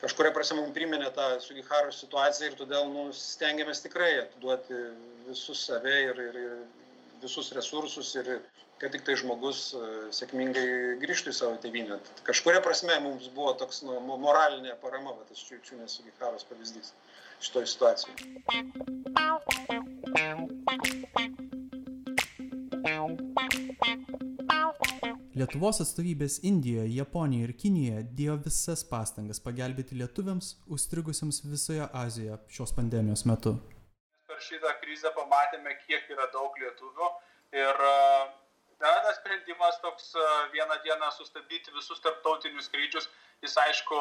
kažkuria 0.05 0.31
prasme 0.37 0.61
mums 0.61 0.77
priminė 0.77 1.11
tą 1.17 1.27
Sugiharo 1.43 1.91
situaciją 1.95 2.53
ir 2.53 2.59
todėl 2.61 2.87
nu, 2.93 3.09
stengiamės 3.17 3.83
tikrai 3.83 4.13
atiduoti 4.21 4.79
visus 5.27 5.65
save 5.67 5.97
ir, 6.13 6.23
ir, 6.29 6.39
ir 6.45 6.86
visus 7.26 7.52
resursus 7.56 8.14
ir 8.16 8.38
kad 8.80 8.92
tik 8.92 9.04
tai 9.06 9.16
žmogus 9.21 9.61
e, 9.73 9.83
sėkmingai 10.12 10.66
grįžtų 11.00 11.33
į 11.33 11.37
savo 11.38 11.56
tėvynę. 11.62 11.99
Kažkuria 12.28 12.61
prasme 12.64 12.99
mums 13.04 13.28
buvo 13.37 13.54
toks 13.61 13.83
nu, 13.87 13.97
moralinė 14.21 14.76
parama, 14.83 15.14
va, 15.16 15.25
tas 15.28 15.40
Čiūnės 15.47 15.97
Sugiharos 15.99 16.45
pavyzdys 16.50 16.92
šitoje 17.40 17.73
situacijoje. 17.73 18.16
Lietuvos 25.37 25.83
atstovybės 25.85 26.38
Indijoje, 26.49 26.95
Japonijoje 26.97 27.49
ir 27.49 27.56
Kinijoje 27.61 28.04
dėjo 28.18 28.37
visas 28.47 28.85
pastangas 28.88 29.40
pagelbėti 29.45 29.99
lietuviams 30.00 30.54
užstrigusiems 30.73 31.42
visoje 31.45 31.88
Azijoje 31.92 32.38
šios 32.56 32.73
pandemijos 32.76 33.26
metu. 33.28 33.56
Per 34.28 34.40
šitą 34.45 34.75
krizę 34.97 35.12
pamatėme, 35.12 35.76
kiek 35.87 36.09
yra 36.11 36.26
daug 36.33 36.57
lietuvių 36.57 37.09
ir 37.53 37.81
na 38.81 38.93
tas 39.05 39.19
sprendimas 39.21 39.76
toks 39.83 40.15
vieną 40.53 40.81
dieną 40.85 41.11
sustabdyti 41.12 41.73
visus 41.76 42.00
tarptautinius 42.00 42.69
skrydžius, 42.71 43.09
jis 43.45 43.57
aišku 43.57 44.00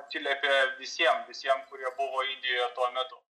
atsiliepė 0.00 0.54
visiems, 0.80 1.28
visiems, 1.28 1.68
kurie 1.68 1.88
buvo 1.96 2.24
Indijoje 2.24 2.70
tuo 2.76 2.88
metu. 2.96 3.20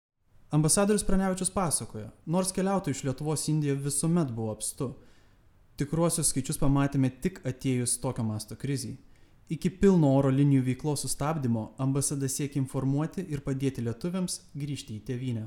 Ambasadorius 0.54 1.04
Pranevičius 1.04 1.50
pasakoja, 1.50 2.08
nors 2.26 2.54
keliautojų 2.56 2.96
iš 2.96 3.04
Lietuvos 3.04 3.48
Indija 3.50 3.74
visuomet 3.74 4.30
buvo 4.32 4.54
apstu, 4.54 4.94
tikruosius 5.78 6.30
skaičius 6.32 6.58
pamatėme 6.62 7.10
tik 7.22 7.42
atėjus 7.46 7.98
tokio 8.02 8.24
masto 8.24 8.56
kriziai. 8.56 8.96
Iki 9.50 9.70
pilno 9.82 10.14
oro 10.16 10.30
linijų 10.30 10.64
veiklos 10.72 11.04
sustabdymo 11.04 11.72
ambasada 11.84 12.28
siekia 12.28 12.62
informuoti 12.62 13.26
ir 13.28 13.44
padėti 13.44 13.84
lietuviams 13.84 14.42
grįžti 14.56 14.98
į 14.98 15.04
tėvynę 15.08 15.46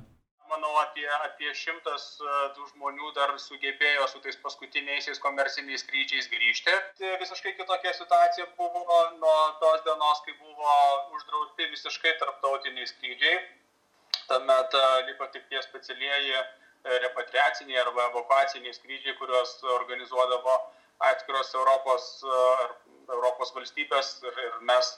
apie, 1.41 1.53
šimtas 1.57 2.19
e, 2.21 2.33
tų 2.55 2.67
žmonių 2.69 3.11
dar 3.17 3.33
sugebėjo 3.41 4.05
su 4.07 4.19
tais 4.21 4.37
paskutiniaisiais 4.43 5.19
komerciniais 5.19 5.81
skrydžiais 5.81 6.29
grįžti. 6.29 6.73
Tai 6.99 7.17
visiškai 7.17 7.55
kitokia 7.57 7.93
situacija 7.97 8.45
buvo 8.57 8.99
nuo 9.17 9.37
tos 9.59 9.81
dienos, 9.81 10.21
kai 10.25 10.33
buvo 10.37 10.75
uždrausti 11.17 11.69
visiškai 11.73 12.13
tarptautiniai 12.19 12.85
skrydžiai. 12.85 13.39
Tuomet 14.29 14.77
e, 14.77 14.85
liko 15.09 15.27
tik 15.33 15.47
tie 15.49 15.61
specialieji 15.65 16.37
e, 16.37 16.43
repatriaciniai 17.07 17.81
arba 17.81 18.11
evakuaciniai 18.11 18.77
skrydžiai, 18.77 19.17
kuriuos 19.17 19.57
organizuodavo 19.79 20.59
atskiros 21.01 21.55
Europos, 21.57 22.21
Europos 23.09 23.49
valstybės 23.55 24.19
ir, 24.21 24.59
mes 24.69 24.91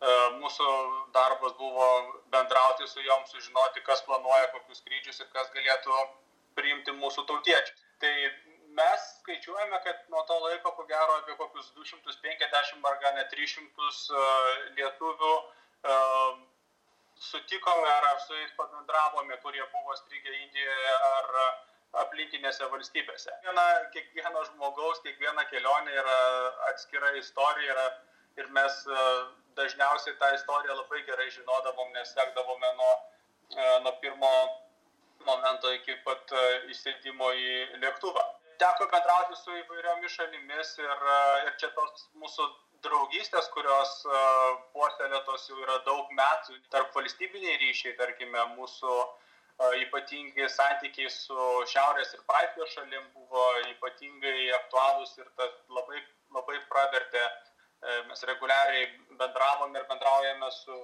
mūsų 0.00 0.66
darbas 1.14 1.54
buvo 1.58 1.86
bendrauti 2.30 2.86
su 2.86 3.02
jom, 3.02 3.24
sužinoti, 3.26 3.82
kas 3.82 4.02
planuoja 4.06 4.46
kokius 4.52 4.78
skrydžius 4.82 5.20
ir 5.20 5.30
kas 5.32 5.50
galėtų 5.54 5.96
priimti 6.54 6.94
mūsų 6.94 7.26
tautiečius. 7.26 7.82
Tai 7.98 8.12
mes 8.78 9.06
skaičiuojame, 9.20 9.80
kad 9.84 10.04
nuo 10.12 10.22
to 10.28 10.38
laiko, 10.44 10.72
ko 10.76 10.84
gero, 10.86 11.18
apie 11.18 11.34
kokius 11.38 11.72
250 11.74 12.86
ar 12.90 12.98
gal 13.02 13.16
net 13.16 13.32
300 13.34 13.88
e, 14.20 14.28
lietuvių 14.78 15.32
e, 15.38 15.96
sutikome 17.30 17.88
ar 17.90 18.20
su 18.22 18.36
jais 18.38 18.54
pabendravome, 18.58 19.36
kurie 19.42 19.64
buvo 19.72 19.96
strigę 19.98 20.34
Indijoje 20.44 20.94
ar 21.08 21.32
aplinkinėse 22.04 22.68
valstybėse. 22.70 23.32
Kiekviena, 23.42 23.66
kiekvieno 23.94 24.44
žmogaus, 24.52 25.00
kiekviena 25.02 25.44
kelionė 25.50 25.94
yra 26.02 26.18
atskira 26.68 27.14
istorija 27.18 27.74
yra, 27.74 27.86
ir 28.38 28.50
mes 28.56 28.82
dažniausiai 29.58 30.16
tą 30.20 30.30
istoriją 30.36 30.76
labai 30.78 31.02
gerai 31.10 31.28
žinodavom, 31.34 31.92
nes 31.96 32.14
sekdavome 32.14 32.70
nuo, 32.80 32.94
e, 33.50 33.68
nuo 33.84 33.92
pirmo 34.02 34.32
momento 35.26 35.72
iki 35.78 35.98
pat 36.06 36.34
e, 36.40 36.44
įsėdimo 36.74 37.30
į 37.42 37.54
lėktuvą. 37.84 38.24
Teko 38.62 38.88
bendrauti 38.92 39.38
su 39.38 39.54
įvairiomis 39.62 40.16
šalimis 40.18 40.74
ir, 40.82 41.06
e, 41.14 41.20
ir 41.46 41.54
čia 41.62 41.70
tos 41.78 42.08
mūsų 42.22 42.48
draugystės, 42.86 43.48
kurios 43.54 43.94
puoselėtos 44.74 45.48
jau 45.50 45.56
yra 45.64 45.80
daug 45.86 46.12
metų, 46.14 46.60
tarp 46.70 46.92
valstybiniai 46.94 47.56
ryšiai, 47.64 47.96
tarkime, 47.98 48.44
mūsų 48.52 48.98
ypatingi 49.82 50.46
santykiai 50.54 51.10
su 51.10 51.48
Šiaurės 51.72 52.14
ir 52.14 52.22
Baltijos 52.30 52.76
šalim 52.76 53.08
buvo 53.16 53.48
ypatingai 53.72 54.52
aktualūs 54.60 55.16
ir 55.18 55.26
tas 55.40 55.56
labai, 55.74 56.04
labai 56.36 56.60
pravertė 56.70 57.24
E, 57.26 57.47
mes 57.80 58.22
reguliariai 58.26 58.86
bendravom 59.18 59.76
ir 59.76 59.84
bendraujame 59.90 60.50
su 60.50 60.78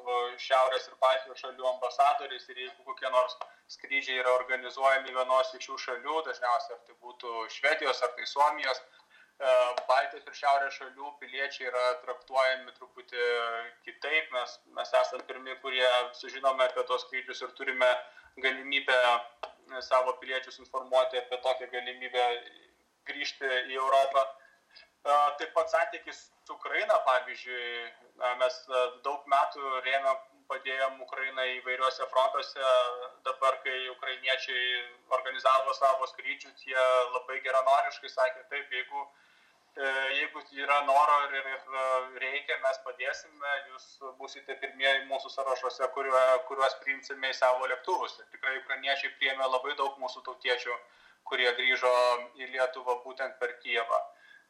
Šiaurės 0.47 0.87
ir 0.89 0.99
Baltijos 1.01 1.41
šalių 1.43 1.67
ambasadoriais 1.71 2.47
ir 2.49 2.61
jeigu 2.63 2.85
kokie 2.87 3.11
nors 3.11 3.35
skrydžiai 3.77 4.21
yra 4.23 4.35
organizuojami 4.39 5.17
vienos 5.17 5.55
iš 5.59 5.67
šių 5.67 5.79
šalių, 5.87 6.21
dažniausiai 6.29 6.77
ar 6.77 6.85
tai 6.87 6.95
būtų 7.07 7.33
Švedijos 7.57 8.03
ar 8.07 8.13
tai 8.19 8.27
Suomijos, 8.31 8.79
e, 8.79 9.57
Baltijos 9.89 10.29
ir 10.31 10.39
Šiaurės 10.43 10.79
šalių 10.79 11.11
piliečiai 11.23 11.67
yra 11.73 11.85
traktuojami 12.05 12.77
truputį 12.79 13.27
kitaip, 13.89 14.31
mes, 14.37 14.59
mes 14.79 14.95
esame 15.01 15.27
pirmi, 15.33 15.59
kurie 15.67 15.91
sužinome 16.21 16.69
apie 16.69 16.87
tos 16.93 17.03
skrydžius 17.09 17.43
ir 17.43 17.57
turime 17.59 17.91
galimybę 18.47 19.01
savo 19.83 20.15
piliečius 20.23 20.63
informuoti 20.63 21.19
apie 21.19 21.43
tokią 21.43 21.71
galimybę 21.75 22.31
grįžti 23.11 23.51
į 23.75 23.83
Europą 23.83 24.27
Taip 25.05 25.51
pat 25.53 25.69
santykis 25.69 26.21
su 26.47 26.55
Ukraina, 26.55 26.95
pavyzdžiui, 27.05 27.65
mes 28.41 28.55
daug 29.05 29.27
metų 29.33 29.73
rėmėm, 29.87 30.23
padėjom 30.49 31.03
Ukrainai 31.05 31.45
įvairiuose 31.59 32.07
frontuose, 32.13 32.71
dabar, 33.27 33.59
kai 33.67 33.77
ukrainiečiai 33.93 34.71
organizavo 35.17 35.75
savo 35.77 36.09
skrydžius, 36.09 36.65
jie 36.71 36.87
labai 37.17 37.37
geranoriškai 37.45 38.13
sakė, 38.15 38.47
taip, 38.55 38.73
jeigu, 38.79 39.05
e, 39.77 39.93
jeigu 40.21 40.45
yra 40.65 40.81
noro 40.89 41.21
ir, 41.29 41.53
ir 41.53 42.19
reikia, 42.25 42.59
mes 42.65 42.81
padėsime, 42.89 43.55
jūs 43.75 43.87
busite 44.21 44.57
pirmieji 44.65 45.07
mūsų 45.13 45.37
sąrašuose, 45.37 45.93
kuriuo, 45.99 46.25
kuriuos 46.49 46.81
priimsime 46.85 47.33
į 47.33 47.39
savo 47.43 47.69
lėktuvus. 47.73 48.19
Ir 48.21 48.33
tikrai 48.37 48.57
ukrainiečiai 48.65 49.13
priėmė 49.21 49.53
labai 49.53 49.77
daug 49.81 50.01
mūsų 50.01 50.25
tautiečių, 50.29 50.81
kurie 51.29 51.53
grįžo 51.61 51.97
į 52.41 52.53
Lietuvą 52.57 53.01
būtent 53.05 53.41
per 53.41 53.59
Kijevą 53.65 54.05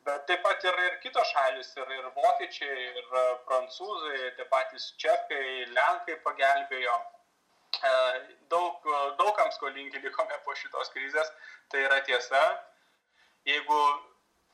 Bet 0.04 0.26
taip 0.28 0.42
pat 0.44 0.64
ir, 0.68 0.78
ir 0.86 0.96
kitos 1.00 1.30
šalis, 1.32 1.70
ir, 1.80 1.92
ir 1.96 2.08
vokiečiai, 2.16 2.88
ir 3.00 3.06
prancūzai, 3.48 4.18
taip 4.38 4.50
patys 4.52 4.90
čekai, 5.00 5.44
lenkai 5.72 6.18
pagelbėjo. 6.26 6.96
Daug, 8.52 8.84
daugam 9.20 9.48
skolingi 9.56 10.02
likome 10.04 10.36
po 10.44 10.54
šitos 10.60 10.92
krizės, 10.94 11.32
tai 11.72 11.86
yra 11.86 12.02
tiesa. 12.08 12.42
Jeigu 13.48 13.80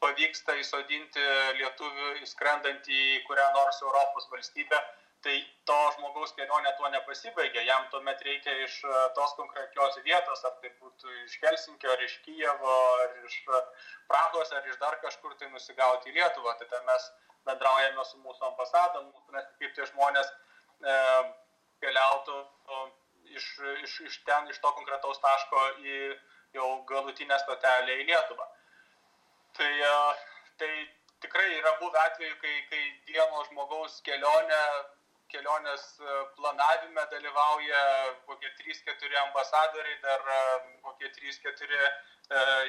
pavyksta 0.02 0.54
įsodinti 0.62 1.26
lietuvių 1.58 2.14
įskrendant 2.24 2.86
į 2.86 3.02
kurią 3.26 3.50
nors 3.58 3.82
Europos 3.82 4.30
valstybę, 4.32 4.78
tai 5.24 5.36
to 5.68 5.78
žmogaus 5.96 6.32
kelionė 6.36 6.72
tuo 6.78 6.88
nepasibaigia. 6.92 7.64
Jam 7.68 7.86
tuomet 7.92 8.22
reikia 8.26 8.54
iš 8.64 8.78
e, 8.84 9.00
tos 9.16 9.34
konkrečios 9.38 9.98
vietos, 10.06 10.44
ar 10.48 10.54
tai 10.62 10.70
būtų 10.80 11.16
iš 11.24 11.36
Helsinkio, 11.42 11.90
ar 11.92 12.04
iš 12.06 12.14
Kijevo, 12.24 12.76
ar 13.04 13.18
iš 13.28 13.36
e, 13.42 13.60
Prahos, 14.08 14.52
ar 14.56 14.68
iš 14.70 14.78
dar 14.80 14.96
kažkur 15.04 15.36
tai 15.40 15.50
nusigauti 15.52 16.12
į 16.12 16.16
Lietuvą. 16.16 16.56
Ten 16.62 16.86
mes 16.88 17.10
bendraujame 17.48 18.06
su 18.08 18.20
mūsų 18.24 18.48
ambasada, 18.48 19.04
mūsų, 19.04 19.44
kaip 19.60 19.76
tie 19.76 19.88
žmonės 19.92 20.32
e, 20.32 20.96
keliautų 21.84 22.40
iš, 23.36 23.46
iš, 23.84 24.00
iš 24.08 24.20
ten, 24.28 24.48
iš 24.50 24.60
to 24.60 24.72
konkretaus 24.76 25.20
taško 25.22 25.66
į 25.84 25.98
jau 26.56 26.70
galutinę 26.88 27.38
stotelę 27.44 28.00
į 28.00 28.06
Lietuvą. 28.08 28.46
Tai, 29.58 29.70
e, 29.90 29.92
tai 30.62 30.72
tikrai 31.20 31.50
yra 31.58 31.76
buvę 31.82 32.00
atveju, 32.06 32.38
kai, 32.40 32.56
kai 32.70 32.82
vieno 33.10 33.44
žmogaus 33.50 34.00
kelionė 34.06 34.62
kelionės 35.32 35.84
e, 36.00 36.16
planavime 36.38 37.04
dalyvauja 37.12 37.82
kokie 38.28 38.50
3-4 38.60 39.20
ambasadoriai, 39.24 39.98
dar 40.04 40.24
e, 40.36 40.40
kokie 40.86 41.10
3-4 41.18 41.80
e, 41.80 41.90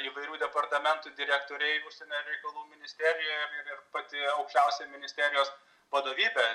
įvairių 0.10 0.41
departamentų 0.46 1.15
direktoriai 1.20 1.82
užsienio 1.88 2.22
reikalų 2.27 2.68
ministerijoje 2.75 3.41
ir, 3.62 3.74
ir 3.75 3.82
pati 3.96 4.27
aukščiausia 4.36 4.91
ministerijos 4.94 5.51
vadovybė. 5.94 6.48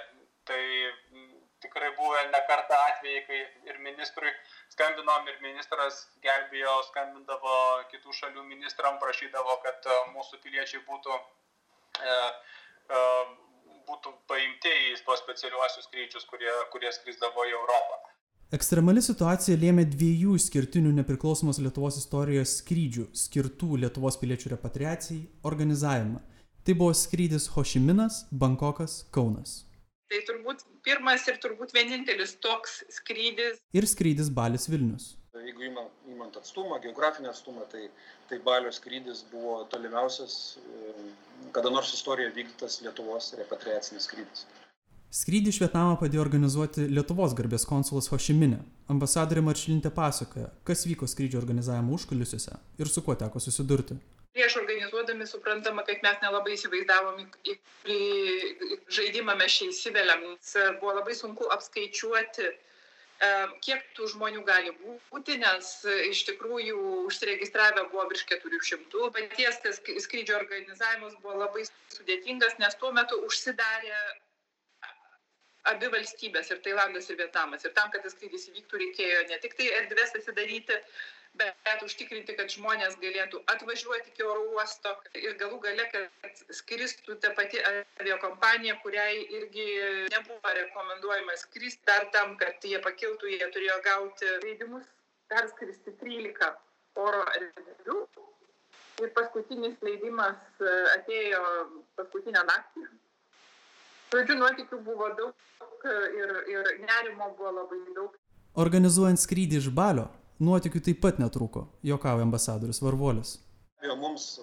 Tai 0.47 0.63
tikrai 1.61 1.91
buvo 1.97 2.17
ne 2.33 2.41
kartą 2.49 2.77
atvejai, 2.91 3.23
kai 3.29 3.39
ir 3.71 3.79
ministrui 3.83 4.33
skambinom, 4.75 5.29
ir 5.31 5.41
ministras 5.45 6.03
gelbėjo, 6.25 6.75
skambindavo 6.91 7.57
kitų 7.93 8.15
šalių 8.21 8.45
ministram, 8.51 9.01
prašydavo, 9.03 9.59
kad 9.65 9.89
mūsų 10.15 10.41
piliečiai 10.45 10.83
būtų 10.89 11.17
e, 11.17 12.15
e, 12.99 13.03
būtų 13.89 14.13
paimti 14.31 14.73
į 14.91 14.95
tuos 15.07 15.23
specialiuosius 15.23 15.89
skrydžius, 15.89 16.27
kurie, 16.31 16.53
kurie 16.73 16.93
skrisdavo 16.95 17.47
į 17.47 17.55
Europą. 17.57 17.99
Ekstremali 18.55 19.03
situacija 19.03 19.59
lėmė 19.59 19.83
dviejų 19.91 20.37
skirtinių 20.39 20.93
nepriklausomos 21.01 21.59
Lietuvos 21.59 21.97
istorijos 21.99 22.61
skrydžių 22.61 23.09
skirtų 23.25 23.81
Lietuvos 23.83 24.19
piliečių 24.21 24.53
repatriacijai 24.55 25.25
organizavimą. 25.51 26.23
Tai 26.67 26.75
buvo 26.79 26.95
skrydis 26.95 27.49
Hošiminas, 27.55 28.25
Bankokas, 28.31 29.01
Kaunas. 29.15 29.65
Tai 30.07 30.23
turbūt 30.29 30.63
pirmas 30.87 31.27
ir 31.27 31.41
turbūt 31.43 31.75
vienintelis 31.75 32.37
toks 32.43 32.81
skrydis. 33.01 33.59
Ir 33.75 33.87
skrydis 33.91 34.31
Balis 34.31 34.71
Vilnius. 34.71 35.17
Jeigu 35.45 35.67
įmant 35.69 36.39
atstumą, 36.41 36.79
geografinį 36.85 37.29
atstumą, 37.33 37.67
tai, 37.73 37.89
tai 38.31 38.39
Balio 38.47 38.73
skrydis 38.73 39.25
buvo 39.33 39.59
tolimiausias 39.73 40.57
kada 41.53 41.71
nors 41.71 41.95
istorijoje 41.95 42.35
vykdytas 42.35 42.81
Lietuvos 42.85 43.35
repatriacinis 43.39 44.07
skrydis. 44.09 44.47
Skrydį 45.17 45.53
iš 45.53 45.61
Vietnamo 45.63 45.95
padėjo 46.01 46.25
organizuoti 46.25 46.89
Lietuvos 46.91 47.35
garbės 47.39 47.65
konsulas 47.69 48.11
Hošiminė. 48.13 48.59
Ambasadorė 48.93 49.45
Maršilintė 49.47 49.93
pasakoja, 49.95 50.51
kas 50.67 50.85
vyko 50.89 51.09
skrydžio 51.09 51.41
organizavimo 51.41 51.95
užkulisiuose 51.97 52.59
ir 52.83 52.91
su 52.91 53.03
kuo 53.07 53.17
teko 53.19 53.41
susidurti. 53.41 53.97
Prieš 54.37 54.59
organizuodami 54.61 55.25
suprantama, 55.31 55.87
kad 55.89 56.03
mes 56.05 56.19
nelabai 56.21 56.59
įsivaizdavom, 56.59 57.23
į 57.49 57.55
kurį 57.63 58.67
žaidimą 58.99 59.39
mes 59.41 59.57
čia 59.57 59.71
įsiveliam. 59.71 60.27
Buvo 60.83 60.99
labai 60.99 61.17
sunku 61.17 61.49
apskaičiuoti 61.57 62.51
kiek 63.65 63.85
tų 63.97 64.09
žmonių 64.13 64.43
gali 64.45 64.73
būti, 64.77 65.39
nes 65.41 65.85
e, 65.89 65.97
iš 66.11 66.25
tikrųjų 66.29 66.77
užsiregistravę 67.09 67.87
buvo 67.93 68.05
virš 68.11 68.27
400. 68.33 69.11
Paties 69.17 69.61
tas 69.65 69.81
skrydžio 69.81 70.37
organizavimas 70.37 71.17
buvo 71.23 71.39
labai 71.45 71.65
sudėtingas, 71.95 72.59
nes 72.59 72.77
tuo 72.77 72.93
metu 72.93 73.17
užsidarė 73.25 73.97
abi 75.73 75.91
valstybės, 75.93 76.51
ir 76.53 76.63
Tailandas, 76.65 77.11
ir 77.11 77.21
Vietnamas. 77.21 77.65
Ir 77.67 77.75
tam, 77.77 77.93
kad 77.93 78.05
tas 78.07 78.15
skrydis 78.17 78.49
įvyktų, 78.51 78.81
reikėjo 78.83 79.23
ne 79.31 79.39
tik 79.43 79.57
tai 79.59 79.69
erdvės 79.81 80.15
atsidaryti, 80.19 80.81
bet 81.37 81.83
užtikrinti, 81.85 82.35
kad 82.39 82.53
žmonės 82.53 82.97
galėtų 83.03 83.43
atvažiuoti 83.53 84.13
iki 84.13 84.25
oro 84.25 84.45
uosto 84.57 84.95
ir 85.21 85.37
galų 85.41 85.59
gale, 85.65 85.87
kad 85.93 86.43
skristų 86.61 87.19
ta 87.23 87.33
pati 87.37 87.61
aviakompanija, 88.01 88.79
kuriai 88.85 89.21
irgi 89.39 89.67
nebuvo 90.15 90.55
rekomenduojama 90.61 91.37
skristi 91.43 91.85
dar 91.91 92.09
tam, 92.17 92.37
kad 92.41 92.65
jie 92.65 92.81
pakiltų, 92.85 93.33
jie 93.35 93.51
turėjo 93.53 93.81
gauti 93.85 94.31
leidimus 94.45 94.87
perskristi 95.33 95.93
13 96.01 96.53
oro 97.03 97.25
erdvių. 97.39 97.99
Ir 99.05 99.11
paskutinis 99.17 99.75
leidimas 99.85 100.39
e, 100.65 100.71
atėjo 100.95 101.41
paskutinę 101.99 102.41
naktį. 102.49 102.87
Žodžiu, 104.13 104.37
nuotikių 104.39 104.79
buvo 104.87 105.09
daug 105.19 105.87
ir, 106.21 106.35
ir 106.53 106.69
nerimo 106.85 107.33
buvo 107.39 107.53
labai 107.61 107.81
daug. 107.97 108.15
Organizuojant 108.57 109.21
skrydį 109.21 109.59
iš 109.61 109.71
Balio, 109.75 110.07
nuotykių 110.41 110.83
taip 110.89 111.03
pat 111.03 111.19
netrūko, 111.21 111.67
jokavo 111.85 112.25
ambasadorius 112.25 112.81
Varvolis. 112.85 113.37
Mums, 114.01 114.41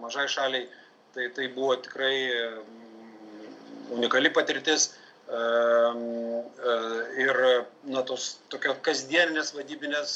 mažai 0.00 0.26
šaliai, 0.30 0.66
tai, 1.14 1.28
tai 1.36 1.48
buvo 1.54 1.76
tikrai 1.84 2.14
mm, 2.30 3.50
unikali 3.98 4.32
patirtis 4.34 4.90
ir 7.20 7.36
na, 7.86 8.02
tos 8.06 8.24
tokio 8.50 8.74
kasdieninės 8.82 9.52
vadybinės 9.54 10.14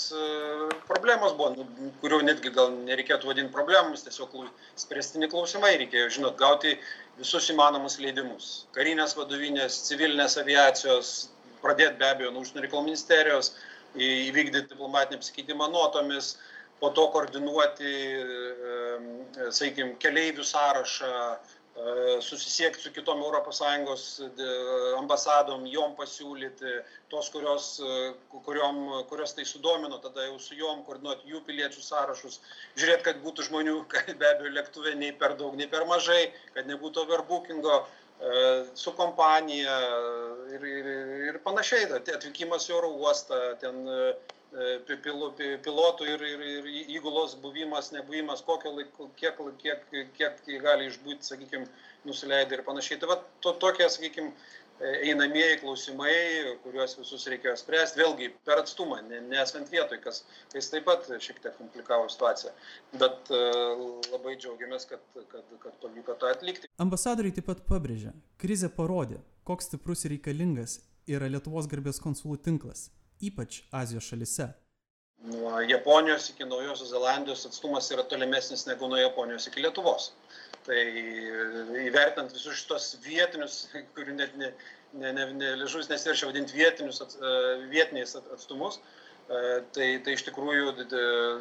problemos 0.89 1.37
buvo, 1.39 1.53
nu, 1.55 1.91
kurių 2.03 2.23
netgi 2.27 2.51
gal 2.55 2.73
nereikėtų 2.89 3.31
vadinti 3.31 3.55
problemomis, 3.55 4.03
tiesiog 4.07 4.35
spręstini 4.81 5.31
klausimai 5.31 5.77
reikėjo, 5.79 6.09
žinot, 6.19 6.35
gauti 6.41 6.75
visus 7.21 7.47
įmanomus 7.55 8.01
leidimus. 8.03 8.67
Karinės 8.75 9.15
vadovinės, 9.19 9.85
civilinės 9.87 10.39
aviacijos, 10.43 11.15
pradėti 11.63 12.01
be 12.01 12.11
abejo 12.11 12.35
nuo 12.35 12.43
užsienio 12.43 12.67
reikalų 12.67 12.89
ministerijos, 12.91 13.55
įvykdyti 13.95 14.73
diplomatinį 14.75 15.21
apsikeitimą 15.21 15.71
nuotomis, 15.71 16.35
po 16.83 16.91
to 16.91 17.07
koordinuoti, 17.15 17.93
sakykime, 19.55 19.95
keleivių 20.03 20.45
sąrašą, 20.45 21.13
susisiekti 22.23 22.83
su 22.83 22.93
kitom 22.95 23.23
ES 23.25 24.05
ambasadom, 24.99 25.67
jom 25.67 25.97
pasiūlyti, 25.99 26.77
tos, 27.11 27.31
kurios, 27.35 27.81
kuriom, 28.47 29.07
kurios 29.11 29.35
tai 29.35 29.45
sudomino, 29.45 29.99
tada 29.99 30.29
jau 30.29 30.39
su 30.39 30.55
jom 30.55 30.85
koordinuoti 30.87 31.33
jų 31.33 31.43
piliečių 31.49 31.83
sąrašus, 31.83 32.41
žiūrėti, 32.79 33.03
kad 33.09 33.21
būtų 33.27 33.49
žmonių, 33.49 33.77
kad 33.93 34.15
be 34.21 34.31
abejo 34.31 34.55
lėktuvė 34.55 34.95
nei 34.95 35.13
per 35.13 35.35
daug, 35.41 35.57
nei 35.59 35.67
per 35.67 35.87
mažai, 35.91 36.31
kad 36.55 36.71
nebūtų 36.71 37.07
overbookingo 37.09 37.83
su 38.79 38.93
kompanija 38.95 39.75
ir, 40.55 40.63
ir, 40.65 40.87
ir 41.29 41.39
panašiai. 41.45 41.89
Atvykimas 41.99 42.71
į 42.71 42.77
oro 42.79 42.93
uostą, 43.03 43.41
ten 43.61 43.83
pilotų 44.55 46.09
ir, 46.09 46.27
ir, 46.33 46.43
ir 46.57 46.69
įgulos 46.97 47.35
buvimas, 47.43 47.91
nebuvimas, 47.95 48.43
kokio 48.47 48.75
laiko, 48.77 49.09
kiek, 49.19 49.41
kiek, 49.63 49.89
kiek 50.19 50.45
gali 50.63 50.91
išbūti, 50.91 51.27
sakykime, 51.27 51.67
nusileidę 52.07 52.59
ir 52.59 52.67
panašiai. 52.67 53.01
Tai 53.03 53.11
va, 53.11 53.19
to, 53.43 53.55
tokie, 53.63 53.89
sakykime, 53.91 54.33
einamieji 54.81 55.61
klausimai, 55.63 56.15
kuriuos 56.65 56.97
visus 56.99 57.27
reikėjo 57.31 57.55
spręsti, 57.61 58.01
vėlgi 58.01 58.31
per 58.47 58.61
atstumą, 58.63 58.99
nesant 59.31 59.71
vietoj, 59.71 60.01
kas, 60.03 60.25
kas 60.53 60.71
taip 60.73 60.87
pat 60.89 61.07
šiek 61.23 61.39
tiek 61.43 61.55
komplikavo 61.59 62.09
situaciją. 62.11 62.51
Bet 62.99 63.31
uh, 63.31 63.85
labai 64.11 64.35
džiaugiamės, 64.41 64.89
kad, 64.91 65.05
kad, 65.31 65.47
kad 65.63 65.79
pavyko 65.83 66.19
tą 66.19 66.33
atlikti. 66.35 66.71
Ambasadoriai 66.83 67.37
taip 67.37 67.49
pat 67.53 67.63
pabrėžė, 67.71 68.15
krizė 68.43 68.73
parodė, 68.75 69.23
koks 69.47 69.71
stiprus 69.71 70.05
ir 70.07 70.17
reikalingas 70.17 70.81
yra 71.07 71.31
Lietuvos 71.31 71.71
garbės 71.71 72.03
konsulų 72.03 72.41
tinklas, 72.43 72.89
ypač 73.23 73.63
Azijos 73.73 74.09
šalise. 74.11 74.49
Nuo 75.25 75.61
Japonijos 75.61 76.29
iki 76.31 76.45
Naujosios 76.45 76.91
Zelandijos 76.91 77.47
atstumas 77.49 77.91
yra 77.95 78.05
tolimesnis 78.09 78.67
negu 78.67 78.89
nuo 78.89 78.99
Japonijos 79.01 79.47
iki 79.49 79.63
Lietuvos. 79.65 80.11
Tai 80.65 80.81
įvertinant 81.85 82.33
visus 82.33 82.61
šitos 82.61 82.91
vietinius, 83.05 83.65
kurių 83.97 84.19
net 84.19 84.37
ne, 84.41 84.51
ne, 84.93 85.13
ne, 85.13 85.31
ne 85.39 85.55
ližus 85.63 85.89
nesiršia 85.93 86.29
vadinti 86.31 86.57
vietinius, 86.59 87.01
at, 87.05 87.17
vietiniais 87.73 88.17
atstumus, 88.21 88.81
tai, 89.29 89.89
tai 90.05 90.17
iš 90.17 90.27
tikrųjų 90.29 90.75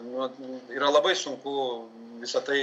nu, 0.07 0.29
yra 0.71 0.91
labai 0.91 1.15
sunku 1.19 1.55
visą 2.23 2.39
tai 2.47 2.59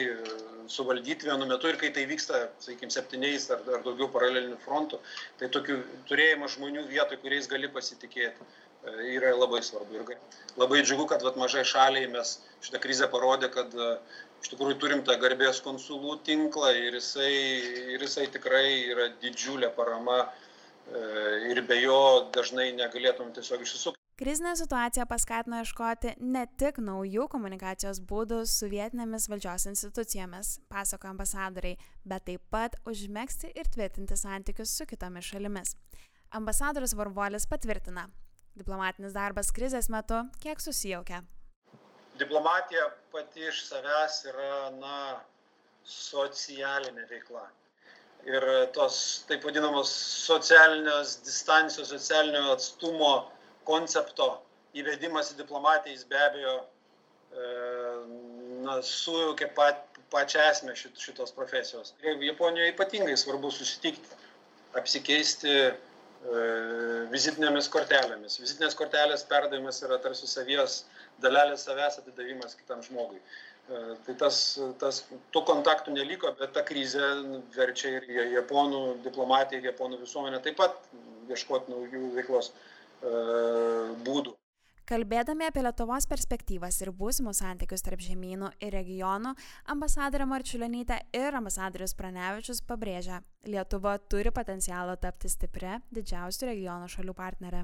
suvaldyti 0.71 1.27
vienu 1.27 1.47
metu 1.51 1.69
ir 1.69 1.77
kai 1.81 1.91
tai 1.95 2.07
vyksta, 2.09 2.45
sakykime, 2.63 2.93
septyniais 2.95 3.49
ar, 3.51 3.63
ar 3.75 3.83
daugiau 3.85 4.09
paralelinių 4.13 4.59
frontų, 4.65 5.01
tai 5.41 5.51
tokių 5.53 5.81
turėjimas 6.09 6.55
žmonių 6.57 6.87
vietoj, 6.91 7.19
kuriais 7.25 7.49
gali 7.51 7.71
pasitikėti, 7.75 8.47
yra 8.87 9.35
labai 9.37 9.63
svarbu. 9.65 10.01
Ir 10.01 10.59
labai 10.61 10.83
džiugu, 10.83 11.07
kad 11.11 11.23
vat, 11.27 11.39
mažai 11.41 11.65
šaliai 11.69 12.11
mes 12.13 12.39
šitą 12.65 12.81
krizę 12.83 13.09
parodė, 13.13 13.51
kad 13.53 13.75
iš 14.41 14.53
tikrųjų 14.53 14.79
turim 14.81 15.05
tą 15.05 15.17
garbės 15.21 15.61
konsulų 15.65 16.19
tinklą 16.27 16.73
ir 16.77 16.97
jisai, 16.99 17.33
ir 17.97 18.05
jisai 18.07 18.29
tikrai 18.33 18.67
yra 18.93 19.11
didžiulė 19.23 19.73
parama 19.77 20.23
ir 21.51 21.63
be 21.69 21.81
jo 21.83 22.31
dažnai 22.35 22.71
negalėtum 22.77 23.33
tiesiog 23.37 23.67
išsisukti. 23.67 23.99
Krizinė 24.21 24.51
situacija 24.59 25.07
paskatino 25.09 25.63
ieškoti 25.63 26.11
ne 26.21 26.43
tik 26.61 26.77
naujų 26.85 27.25
komunikacijos 27.33 28.03
būdų 28.05 28.43
su 28.53 28.69
vietinėmis 28.69 29.31
valdžios 29.33 29.65
institucijomis, 29.71 30.59
pasako 30.69 31.09
ambasadoriai, 31.09 31.79
bet 32.05 32.27
taip 32.29 32.45
pat 32.53 32.77
užmėgsti 32.85 33.55
ir 33.57 33.71
tvirtinti 33.73 34.21
santykius 34.21 34.75
su 34.77 34.85
kitomis 34.91 35.25
šalimis. 35.25 35.73
Ambasadorius 36.37 36.93
Varvolis 37.01 37.49
patvirtina, 37.49 38.11
diplomatinis 38.59 39.15
darbas 39.17 39.53
krizės 39.55 39.91
metu 39.93 40.25
kiek 40.43 40.61
susijaukia. 40.61 41.23
Diplomatija 42.21 42.91
pati 43.13 43.47
iš 43.49 43.65
savęs 43.69 44.25
yra, 44.29 44.53
na, 44.77 44.99
socialinė 45.89 47.07
veikla 47.09 47.47
ir 48.29 48.45
tos 48.77 49.25
taip 49.29 49.45
vadinamos 49.47 49.91
socialinės 50.27 51.21
distancijos, 51.25 51.93
socialinio 51.93 52.53
atstumo 52.55 53.13
koncepto 53.69 54.31
įvedimas 54.77 55.33
į 55.33 55.41
diplomatiją 55.41 55.97
jis 55.97 56.07
be 56.11 56.19
abejo 56.21 56.57
e, 56.61 57.47
sujaukia 58.87 59.51
pat, 59.57 59.87
pačią 60.13 60.43
esmę 60.51 60.75
šit, 60.77 60.99
šitos 60.99 61.33
profesijos. 61.33 61.95
Ir 62.03 62.21
Japonijoje 62.27 62.75
ypatingai 62.75 63.17
svarbu 63.19 63.51
susitikti, 63.55 64.19
apsikeisti 64.79 65.55
vizitinėmis 67.11 67.69
kortelėmis. 67.73 68.41
Vizitinės 68.43 68.75
kortelės 68.77 69.23
perdavimas 69.29 69.81
yra 69.87 69.97
tarsi 70.05 70.29
savies 70.29 70.83
dalelės 71.25 71.65
savęs 71.65 72.01
atidavimas 72.03 72.59
kitam 72.59 72.83
žmogui. 72.85 73.21
E, 73.71 73.81
tai 74.07 74.17
tas, 74.21 74.41
tas, 74.83 75.05
tų 75.33 75.45
kontaktų 75.49 75.95
neliko, 75.97 76.35
bet 76.41 76.53
ta 76.57 76.65
krizė 76.67 77.09
verčia 77.57 77.97
ir 77.99 78.35
japonų 78.37 79.01
diplomatiją, 79.07 79.63
ir 79.63 79.73
japonų 79.73 80.03
visuomenę 80.03 80.43
taip 80.45 80.61
pat 80.61 80.77
ieškoti 81.31 81.73
naujų 81.73 82.13
veiklos 82.19 82.53
E, 83.01 83.11
būdų. 84.07 84.35
Kalbėdami 84.89 85.47
apie 85.47 85.63
Lietuvos 85.63 86.07
perspektyvas 86.11 86.81
ir 86.83 86.91
būsimus 86.97 87.41
santykius 87.43 87.85
tarp 87.87 88.01
žemynų 88.03 88.49
ir 88.65 88.73
regionų, 88.75 89.35
ambasadorė 89.75 90.27
Marčiulionytė 90.31 90.97
ir 91.17 91.37
ambasadorius 91.39 91.95
Pranevičius 91.99 92.63
pabrėžia, 92.67 93.21
Lietuva 93.47 93.99
turi 94.13 94.33
potencialą 94.35 94.97
tapti 95.01 95.31
stipri 95.31 95.77
didžiausių 95.95 96.49
regiono 96.51 96.89
šalių 96.91 97.15
partnerė. 97.19 97.63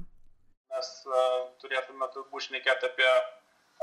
Mes 0.77 0.93
uh, 1.09 1.49
turėtume 1.63 2.07
turbūt 2.15 2.47
šnekėti 2.47 2.91
apie, 2.91 3.09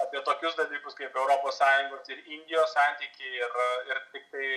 apie 0.06 0.22
tokius 0.28 0.56
dalykus 0.60 0.96
kaip 1.00 1.18
ES 1.24 2.14
ir 2.14 2.22
Indijos 2.38 2.76
santykiai 2.78 3.42
ir, 3.42 3.58
ir 3.90 4.02
tik 4.14 4.30
tai 4.32 4.48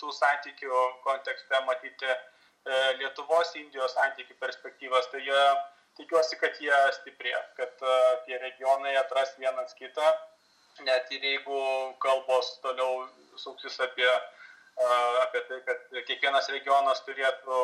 tų 0.00 0.14
santykių 0.18 0.82
kontekste 1.04 1.62
matyti 1.68 2.10
uh, 2.10 2.90
Lietuvos-Indijos 2.98 3.94
santykių 3.98 4.38
perspektyvas. 4.40 5.10
Tai 5.12 5.22
jie 5.22 5.38
uh, 5.38 5.62
tikiuosi, 5.98 6.38
kad 6.40 6.58
jie 6.60 6.78
stiprės, 6.98 7.48
kad 7.58 7.84
e, 7.84 7.96
tie 8.26 8.38
regionai 8.42 8.94
atras 9.00 9.34
vienas 9.38 9.74
kitą, 9.78 10.12
net 10.86 11.10
ir 11.12 11.24
jeigu 11.28 11.60
kalbos 12.04 12.54
toliau 12.64 13.04
suksis 13.40 13.78
apie, 13.86 14.08
e, 14.08 14.88
apie 15.24 15.42
tai, 15.48 15.60
kad 15.68 15.84
kiekvienas 16.08 16.48
regionas 16.54 17.04
turėtų 17.08 17.60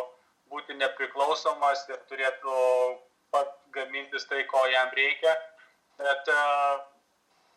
būti 0.52 0.76
nepriklausomas 0.80 1.86
ir 1.92 2.04
turėtų 2.10 2.58
pat 3.32 3.56
gamintis 3.72 4.28
tai, 4.28 4.44
ko 4.52 4.60
jam 4.72 4.92
reikia, 4.96 5.34
bet 6.00 6.30
e, 6.34 6.44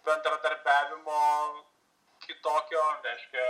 bendradarbiavimo 0.08 1.22
kitokio, 2.26 2.88
reiškia, 3.06 3.46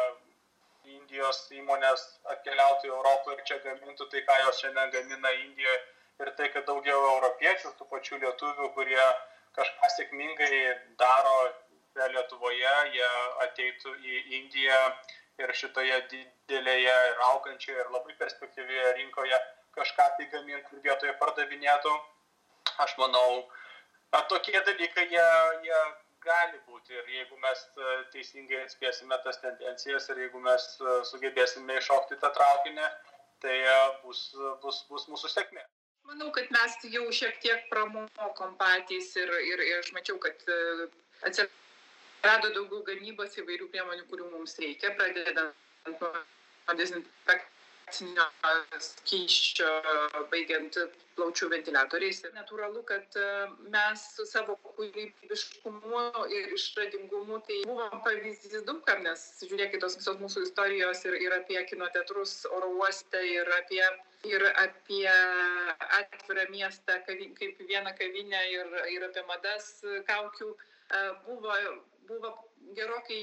Indijos 0.91 1.43
įmonės 1.53 2.03
atkeliautų 2.34 2.88
į 2.88 2.89
Europą 2.89 3.36
ir 3.36 3.41
čia 3.45 3.60
gamintų 3.62 4.07
tai, 4.10 4.23
ką 4.25 4.38
jos 4.41 4.62
šiandien 4.63 4.89
gamina 4.95 5.29
Indijoje 5.38 5.75
ir 6.23 6.31
tai, 6.38 6.49
kad 6.53 6.67
daugiau 6.69 6.99
europiečių, 7.15 7.73
tų 7.79 7.88
pačių 7.91 8.21
lietuvių, 8.23 8.69
kurie 8.77 9.03
kažką 9.57 9.91
sėkmingai 9.97 10.62
daro 11.01 11.38
Lietuvoje, 11.91 12.75
jie 12.95 13.07
ateitų 13.43 13.93
į 13.99 14.19
Indiją 14.38 14.77
ir 15.43 15.51
šitoje 15.62 15.97
didelėje 16.13 16.93
ir 17.10 17.25
augančioje 17.25 17.84
ir 17.84 17.89
labai 17.91 18.15
perspektyvioje 18.21 18.93
rinkoje 18.99 19.39
kažką 19.75 20.05
tai 20.17 20.27
gamintų 20.31 20.77
ir 20.77 20.86
vietoje 20.86 21.15
pardavinėtų. 21.19 21.91
Aš 22.86 22.95
manau, 23.01 23.43
tokie 24.31 24.55
dalykai 24.69 25.07
jie, 25.12 25.27
jie 25.67 25.81
gali 26.23 26.60
būti 26.69 26.95
ir 26.95 27.12
jeigu 27.17 27.38
mes 27.43 27.62
e, 27.75 27.93
teisingai 28.13 28.63
atspėsime 28.65 29.17
tas 29.25 29.39
tendencijas 29.43 30.10
ir 30.13 30.23
jeigu 30.25 30.41
mes 30.47 30.67
e, 30.79 30.97
sugebėsime 31.10 31.77
iššokti 31.79 32.19
tą 32.21 32.31
traukinį, 32.36 32.89
tai 33.43 33.57
e, 33.57 33.77
bus, 34.03 34.27
bus, 34.63 34.84
bus 34.89 35.07
mūsų 35.12 35.31
sėkmė. 35.34 35.65
Manau, 36.09 36.31
kad 36.35 36.51
mes 36.55 36.77
jau 36.95 37.05
šiek 37.19 37.39
tiek 37.43 37.69
pramokom 37.71 38.57
patys 38.59 39.13
ir, 39.21 39.31
ir, 39.51 39.63
ir 39.69 39.79
aš 39.83 39.91
mačiau, 39.95 40.17
kad 40.25 40.45
e, 40.47 40.59
atsirado 41.29 42.51
daugiau 42.57 42.83
gamybos 42.89 43.37
įvairių 43.43 43.69
priemonių, 43.73 44.05
kurių 44.11 44.29
mums 44.35 44.57
reikia, 44.63 44.93
pradedant 44.97 45.55
nuo 45.93 46.13
dezinfekcijos 46.77 47.59
injekcinio 47.91 48.25
skysčio, 48.79 49.67
baigiant 50.31 50.77
plaučių 51.17 51.49
ventiliatoriais. 51.51 52.21
Natūralu, 52.33 52.83
kad 52.87 53.03
e, 53.19 53.25
mes 53.73 54.03
su 54.15 54.25
savo 54.25 54.55
kūrybiškumu 54.63 56.03
ir 56.31 56.53
išradingumu 56.55 57.41
tai 57.47 57.59
buvom 57.67 58.01
pavyzdys 58.05 58.63
daugam, 58.65 59.03
nes 59.03 59.25
žiūrėkit 59.43 59.83
tos 59.83 59.97
visos 59.99 60.19
mūsų 60.21 60.45
istorijos 60.47 61.03
ir, 61.05 61.19
ir 61.19 61.35
apie 61.35 61.59
kino 61.67 61.89
teatrus 61.91 62.45
oro 62.49 62.71
uoste, 62.79 63.19
ir 63.27 63.51
apie, 63.59 63.83
ir 64.29 64.45
apie 64.51 65.10
atvirą 65.99 66.47
miestą 66.53 66.99
kaip 67.07 67.62
vieną 67.71 67.93
kavinę, 67.97 68.41
ir, 68.53 68.73
ir 68.93 69.05
apie 69.10 69.23
madas 69.29 69.69
kaukių 70.07 70.49
e, 70.53 71.03
buvo, 71.25 71.57
buvo 72.10 72.34
gerokai 72.77 73.21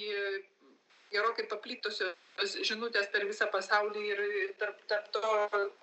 gerokai 1.12 1.44
paplitusios 1.48 2.54
žinutės 2.68 3.08
per 3.12 3.24
visą 3.28 3.48
pasaulį 3.52 4.02
ir 4.12 4.22
tarp, 4.60 4.80
tarp, 4.90 5.06
to, 5.14 5.22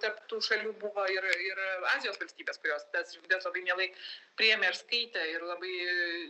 tarp 0.04 0.20
tų 0.30 0.40
šalių 0.48 0.74
buvo 0.82 1.06
ir, 1.12 1.26
ir 1.48 1.62
Azijos 1.96 2.20
valstybės, 2.22 2.60
kurios 2.62 2.86
tas 2.94 3.14
žinutės 3.16 3.48
labai 3.48 3.64
mielai 3.66 3.88
priėmė 4.40 4.70
ir 4.70 4.78
skaitė 4.78 5.24
ir 5.34 5.46
labai 5.50 5.74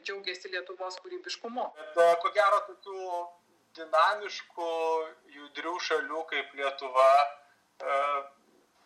džiaugiasi 0.05 0.53
Lietuvos 0.53 0.99
kūrybiškumu. 1.03 1.67
Bet 1.97 2.21
ko 2.23 2.31
gero 2.37 2.61
tokių 2.69 3.09
dinamiškų, 3.81 4.71
judrių 5.35 5.75
šalių 5.89 6.23
kaip 6.31 6.55
Lietuva, 6.55 7.09
e, 7.83 7.99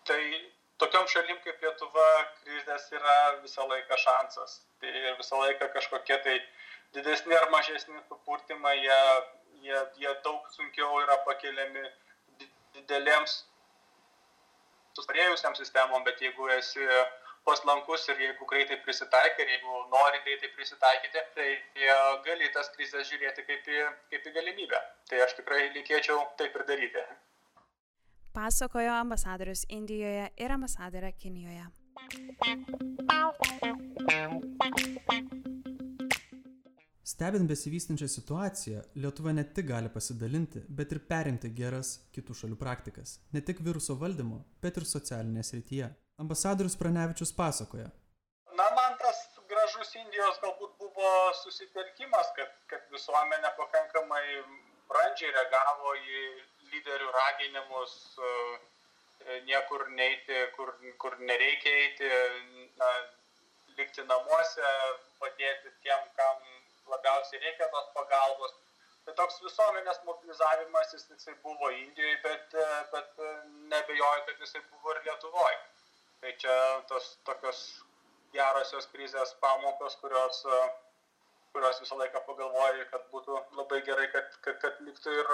tai 0.10 0.22
tokiom 0.82 1.08
šalim 1.12 1.42
kaip 1.46 1.62
Lietuva 1.64 2.08
krizės 2.44 2.88
yra 2.96 3.18
visą 3.44 3.66
laiką 3.70 3.98
šansas. 4.06 4.62
Tai 4.82 4.94
visą 5.22 5.42
laiką 5.44 5.72
kažkokie 5.76 6.18
tai 6.26 6.38
didesni 6.96 7.36
ar 7.38 7.50
mažesni 7.54 8.00
supurtimai, 8.08 8.78
jie 8.82 9.02
jie, 9.62 9.80
jie 9.98 10.12
daug 10.24 10.50
sunkiau 10.56 11.00
yra 11.04 11.18
pakeliami 11.28 11.86
didelėms 12.76 13.40
sustarėjusiam 14.98 15.56
sistemom, 15.58 16.04
bet 16.08 16.22
jeigu 16.24 16.50
esi 16.58 16.86
paslankus 17.48 18.06
ir 18.12 18.20
jeigu 18.26 18.46
greitai 18.50 18.78
prisitaikai, 18.86 19.46
ir 19.46 19.54
jeigu 19.56 19.84
nori 19.94 20.22
greitai 20.26 20.52
prisitaikyti, 20.56 21.24
tai 21.36 21.50
gali 22.28 22.52
tas 22.56 22.72
krizės 22.76 23.08
žiūrėti 23.12 23.46
kaip 23.48 23.70
į, 23.76 23.86
kaip 24.12 24.28
į 24.28 24.36
galimybę. 24.38 24.82
Tai 25.10 25.24
aš 25.26 25.38
tikrai 25.40 25.70
linkėčiau 25.78 26.20
taip 26.42 26.56
ir 26.60 26.68
daryti. 26.72 27.06
Pasakojo 28.34 28.92
ambasadorius 28.94 29.64
Indijoje 29.74 30.28
ir 30.38 30.52
ambasadorė 30.54 31.10
Kinijoje. 31.18 31.66
Stebint 37.10 37.50
besivystančią 37.50 38.08
situaciją, 38.08 38.82
Lietuva 38.96 39.34
ne 39.34 39.44
tik 39.56 39.66
gali 39.72 39.90
pasidalinti, 39.90 40.62
bet 40.70 40.94
ir 40.94 41.02
perimti 41.10 41.50
geras 41.62 41.96
kitų 42.16 42.36
šalių 42.42 42.60
praktikas. 42.60 43.16
Ne 43.34 43.42
tik 43.42 43.64
viruso 43.66 43.98
valdymo, 44.04 44.44
bet 44.62 44.78
ir 44.78 44.86
socialinėje 44.86 45.48
srityje. 45.50 45.90
Ambasadorius 46.22 46.78
Pranevičius 46.78 47.34
pasakoja. 47.34 47.90
Na, 48.60 48.70
man 48.78 48.96
tas 49.02 49.26
gražus 49.50 49.96
Indijos 50.04 50.38
galbūt 50.46 50.78
buvo 50.84 51.12
susitelkimas, 51.42 52.30
kad, 52.38 52.54
kad 52.70 52.86
visuomenė 52.94 53.56
pakankamai 53.58 54.24
brandžiai 54.94 55.34
reagavo 55.34 55.98
į 55.98 56.24
lyderių 56.80 57.12
raginimus 57.12 57.94
e, 58.18 59.40
niekur 59.46 59.86
neiti, 59.92 60.40
kur, 60.56 60.72
kur 60.98 61.18
nereikia 61.20 61.74
eiti, 61.84 62.10
na, 62.80 62.92
likti 63.78 64.04
namuose, 64.08 64.72
padėti 65.20 65.72
tiem, 65.84 66.08
kam 66.16 66.42
labiausiai 66.92 67.44
reikia 67.44 67.68
tos 67.74 67.92
pagalbos. 67.98 68.56
Tai 69.06 69.16
toks 69.20 69.40
visuomenės 69.44 70.02
mobilizavimas 70.08 70.94
jis, 70.94 71.06
jisai 71.12 71.36
buvo 71.44 71.70
Indijoje, 71.76 72.18
bet, 72.24 72.56
bet 72.94 73.22
nebejoju, 73.74 74.26
kad 74.28 74.44
jisai 74.44 74.62
buvo 74.72 74.96
ir 74.96 75.04
Lietuvoje. 75.08 75.60
Tai 76.20 76.34
čia 76.42 76.56
tos 76.92 77.14
tokios 77.28 77.62
gerosios 78.34 78.90
krizės 78.94 79.34
pamokos, 79.44 79.96
kurios, 80.04 80.44
kurios 81.56 81.80
visą 81.84 81.98
laiką 82.02 82.22
pagalvoju, 82.28 82.86
kad 82.92 83.08
būtų 83.14 83.40
labai 83.62 83.82
gerai, 83.88 84.10
kad, 84.14 84.36
kad, 84.46 84.60
kad 84.66 84.84
liktų 84.86 85.16
ir 85.22 85.32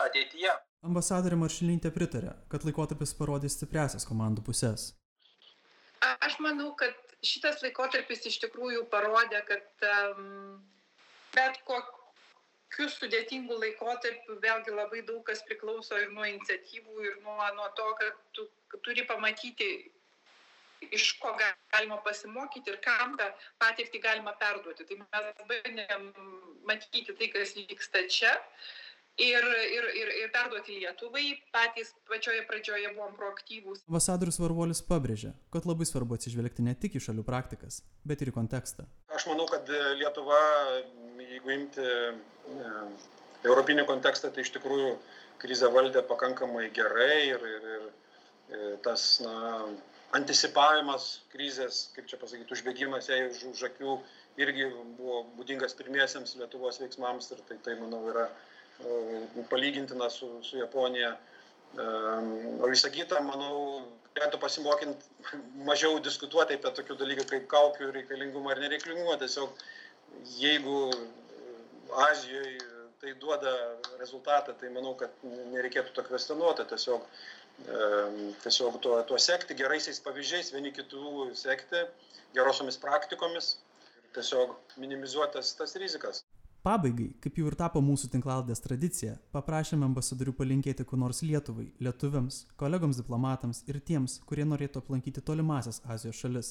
ateityje. 0.00 0.52
Ambasadorė 0.82 1.38
Maršilintė 1.38 1.92
pritarė, 1.94 2.32
kad 2.50 2.64
laikotarpis 2.66 3.14
parodė 3.18 3.50
stipresias 3.52 4.06
komandų 4.08 4.42
pusės. 4.48 4.90
Aš 6.02 6.40
manau, 6.42 6.72
kad 6.78 6.96
šitas 7.22 7.62
laikotarpis 7.62 8.26
iš 8.26 8.40
tikrųjų 8.42 8.86
parodė, 8.90 9.44
kad 9.46 9.86
um, 9.86 10.58
bet 11.36 11.60
kokiu 11.68 12.88
sudėtingu 12.90 13.58
laikotarpiu 13.62 14.40
vėlgi 14.42 14.74
labai 14.74 15.04
daug 15.06 15.22
kas 15.28 15.44
priklauso 15.46 15.98
ir 16.02 16.10
nuo 16.16 16.26
iniciatyvų, 16.26 16.98
ir 17.06 17.18
nuo, 17.22 17.38
nuo 17.58 17.68
to, 17.78 17.88
kad 18.00 18.18
tu 18.34 18.48
turi 18.82 19.06
pamatyti, 19.06 19.70
iš 20.90 21.12
ko 21.22 21.30
galima 21.38 22.00
pasimokyti 22.02 22.72
ir 22.72 22.80
kam 22.82 23.14
tą 23.20 23.28
patirtį 23.62 24.02
galima 24.02 24.34
perduoti. 24.40 24.88
Tai 24.88 24.98
mes 25.04 25.42
bandėm 25.52 26.08
matyti 26.66 27.14
tai, 27.14 27.30
kas 27.30 27.54
vyksta 27.54 28.08
čia 28.10 28.34
ir, 29.20 29.44
ir, 29.76 29.88
ir, 30.00 30.10
ir 30.22 30.32
perduoti 30.32 30.78
Lietuvai. 30.80 31.24
Patys 31.54 31.92
pačioje 32.08 32.44
pradžioje 32.48 32.92
buvom 32.96 33.14
proaktyvūs. 33.18 33.84
Ambasadorius 33.90 34.40
Varvolis 34.42 34.82
pabrėžė, 34.88 35.32
kad 35.54 35.68
labai 35.68 35.88
svarbu 35.88 36.18
atsižvelgti 36.18 36.66
ne 36.66 36.74
tik 36.78 36.96
į 36.98 37.04
šalių 37.08 37.24
praktikas, 37.26 37.82
bet 38.08 38.22
ir 38.22 38.32
į 38.32 38.36
kontekstą. 38.38 38.86
Aš 39.12 39.28
manau, 39.30 39.46
kad 39.50 39.68
Lietuva, 40.00 40.40
jeigu 41.20 41.56
imti 41.56 41.88
ne, 42.56 42.74
europinį 43.44 43.86
kontekstą, 43.88 44.32
tai 44.32 44.46
iš 44.46 44.54
tikrųjų 44.56 44.94
krizę 45.42 45.70
valdė 45.74 46.04
pakankamai 46.06 46.68
gerai 46.74 47.16
ir, 47.32 47.48
ir, 47.56 47.68
ir 48.52 48.76
tas 48.84 49.16
na, 49.24 49.34
anticipavimas 50.16 51.22
krizės, 51.32 51.86
kaip 51.96 52.08
čia 52.10 52.18
pasakyti, 52.20 52.52
užbėgimas 52.54 53.08
jai 53.10 53.24
už, 53.30 53.44
už 53.52 53.62
akių 53.70 53.96
irgi 54.40 54.68
buvo 54.98 55.22
būdingas 55.38 55.74
pirmiesiems 55.76 56.36
Lietuvos 56.40 56.80
veiksmams 56.82 57.32
ir 57.34 57.42
tai, 57.48 57.58
tai 57.64 57.76
manau, 57.80 58.02
yra 58.12 58.28
palygintina 59.50 60.10
su, 60.10 60.30
su 60.42 60.58
Japonija. 60.58 61.16
O 62.60 62.68
visą 62.68 62.90
kitą, 62.92 63.20
manau, 63.24 63.86
turėtų 64.12 64.40
pasimokinti 64.42 65.30
mažiau 65.68 66.00
diskutuoti 66.04 66.58
apie 66.58 66.72
tokių 66.78 66.98
dalykų 67.00 67.28
kaip 67.30 67.46
kaukių 67.52 67.92
reikalingumą 67.96 68.52
ar 68.52 68.60
nereikalingumą. 68.64 69.16
Tiesiog 69.22 69.64
jeigu 70.38 70.84
Azijoje 71.92 72.58
tai 73.02 73.14
duoda 73.18 73.52
rezultatą, 73.98 74.54
tai 74.54 74.70
manau, 74.70 74.94
kad 74.94 75.10
nereikėtų 75.24 75.92
to 75.96 76.04
kvestionuoti. 76.06 76.64
Tiesiog, 76.70 77.08
tiesiog 78.44 78.78
tuo, 78.84 79.00
tuo 79.08 79.18
sekti, 79.18 79.56
geraisiais 79.58 80.00
pavyzdžiais, 80.04 80.52
vieni 80.54 80.70
kitų 80.76 81.32
sekti, 81.36 81.82
gerosiomis 82.36 82.78
praktikomis 82.80 83.56
tiesiog 84.14 84.54
minimizuotas 84.80 85.54
tas 85.58 85.74
rizikas. 85.80 86.22
Pabaigai, 86.62 87.08
kaip 87.18 87.38
jau 87.40 87.48
ir 87.50 87.56
tapo 87.58 87.80
mūsų 87.82 88.06
tinklaldės 88.12 88.60
tradicija, 88.62 89.16
paprašėme 89.34 89.82
ambasadorių 89.88 90.30
palinkėti 90.38 90.84
kuo 90.86 90.94
nors 91.00 91.18
Lietuvai, 91.26 91.64
lietuviams, 91.82 92.36
kolegoms 92.60 93.00
diplomatams 93.00 93.64
ir 93.66 93.80
tiems, 93.88 94.20
kurie 94.28 94.44
norėtų 94.46 94.78
aplankyti 94.78 95.24
tolimasias 95.26 95.80
Azijos 95.90 96.20
šalis, 96.22 96.50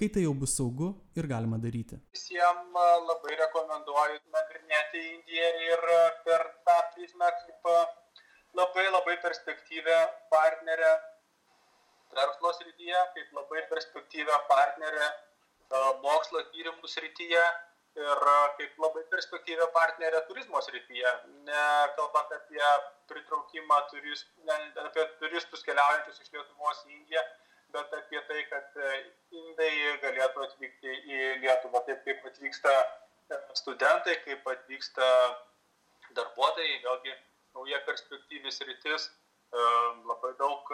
kai 0.00 0.08
tai 0.14 0.22
jau 0.24 0.32
bus 0.44 0.54
saugu 0.56 0.88
ir 1.20 1.28
galima 1.28 1.58
daryti. 1.60 1.98
Visiems 2.16 2.78
labai 3.10 3.36
rekomenduoju 3.42 4.16
nagrinėti 4.38 5.04
Indiją 5.10 5.52
ir 5.66 5.84
per 6.24 6.46
tą 6.64 6.78
prizmę 6.94 7.28
kaip 7.42 7.68
labai 8.62 8.86
labai 8.96 9.18
perspektyvę 9.26 9.98
partnerę 10.32 10.94
verslo 12.16 12.56
srityje, 12.62 13.04
kaip 13.12 13.38
labai 13.42 13.68
perspektyvę 13.76 14.40
partnerę 14.48 15.12
mokslo 16.00 16.46
tyrimų 16.56 16.94
srityje 16.96 17.44
ir 18.02 18.26
kaip 18.58 18.78
labai 18.82 19.04
perspektyvę 19.10 19.66
partnerę 19.74 20.20
turizmo 20.28 20.62
srityje, 20.62 21.12
nekalbant 21.48 22.32
apie 22.32 22.62
pritraukimą 23.08 23.80
turist, 23.90 24.28
ne, 24.48 24.58
apie 24.86 25.06
turistus 25.20 25.62
keliaujančius 25.68 26.20
iš 26.24 26.32
Lietuvos 26.34 26.82
į 26.88 26.96
Indiją, 26.98 27.22
bet 27.76 27.94
apie 27.98 28.22
tai, 28.28 28.42
kad 28.50 28.80
indai 29.42 29.72
galėtų 30.02 30.46
atvykti 30.48 30.96
į 31.16 31.20
Lietuvą 31.44 31.84
taip, 31.86 32.02
kaip 32.08 32.26
atvyksta 32.30 32.74
studentai, 33.60 34.16
kaip 34.26 34.48
atvyksta 34.54 35.10
darbuotojai, 36.18 36.80
vėlgi 36.86 37.14
nauja 37.54 37.80
perspektyvis 37.86 38.60
rytis, 38.68 39.08
labai 40.10 40.34
daug 40.38 40.70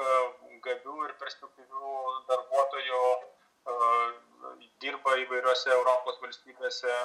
gabių 0.65 0.97
ir 1.07 1.15
perspektyvių 1.21 1.95
darbuotojų 2.33 3.05
dirba 4.83 5.17
įvairiose 5.25 5.71
Europos 5.75 6.21
valstybėse, 6.23 6.97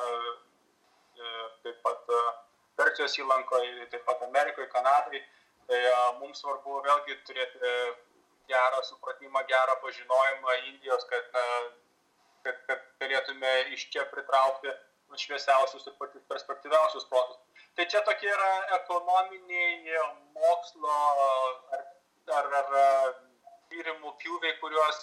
taip 1.63 1.81
pat 1.85 2.11
Persijos 2.79 3.15
įlankoje, 3.21 3.87
taip 3.91 4.03
pat 4.07 4.23
Amerikoje, 4.27 4.67
Kanadai. 4.73 5.21
Tai 5.65 5.79
mums 6.19 6.43
svarbu 6.43 6.81
vėlgi 6.85 7.15
turėti 7.25 7.69
gerą 8.51 8.81
supratimą, 8.85 9.41
gerą 9.49 9.75
pažinojimą 9.81 10.57
Indijos, 10.69 11.05
kad, 11.09 11.39
kad, 12.45 12.59
kad 12.67 12.83
galėtume 13.01 13.53
iš 13.73 13.87
čia 13.93 14.05
pritraukti 14.11 14.73
šviesiausius 15.15 15.87
ir 15.87 15.95
perspektyviausius 16.29 17.07
protus. 17.09 17.39
Tai 17.75 17.85
čia 17.91 18.01
tokie 18.07 18.29
yra 18.29 18.51
ekonominiai 18.77 20.01
mokslo 20.35 20.95
ar, 21.77 21.85
ar, 22.37 22.49
ar 22.59 23.15
tyrimų 23.71 24.13
pjūviai, 24.21 24.57
kuriuos 24.61 25.01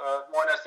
žmonės 0.00 0.66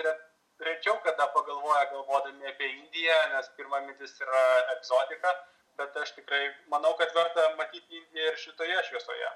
rečiau 0.59 0.97
kada 1.03 1.27
pagalvoja 1.35 1.85
galvodami 1.91 2.47
apie 2.47 2.69
Indiją, 2.77 3.19
nes 3.33 3.51
pirma 3.57 3.81
mintis 3.85 4.15
yra 4.23 4.43
egzotika, 4.75 5.33
bet 5.79 5.95
aš 6.03 6.15
tikrai 6.17 6.49
manau, 6.71 6.95
kad 6.99 7.13
verta 7.15 7.47
matyti 7.59 8.01
Indiją 8.01 8.33
ir 8.33 8.41
šitoje 8.43 8.83
šviesoje. 8.89 9.31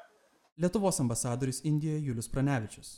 Lietuvos 0.64 1.00
ambasadorius 1.02 1.64
Indijoje 1.66 2.04
Julius 2.08 2.30
Pranevičius. 2.30 2.90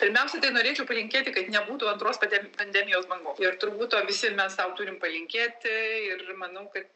Pirmiausia, 0.00 0.40
tai 0.40 0.52
norėčiau 0.54 0.86
palinkėti, 0.88 1.34
kad 1.34 1.50
nebūtų 1.52 1.90
antros 1.90 2.20
pandemijos 2.22 3.08
bangos. 3.10 3.42
Ir 3.42 3.58
turbūt 3.60 3.92
to 3.92 4.00
visi 4.08 4.30
mes 4.32 4.56
savo 4.56 4.72
turim 4.78 4.96
palinkėti 5.02 5.74
ir 6.08 6.24
manau, 6.40 6.64
kad 6.72 6.88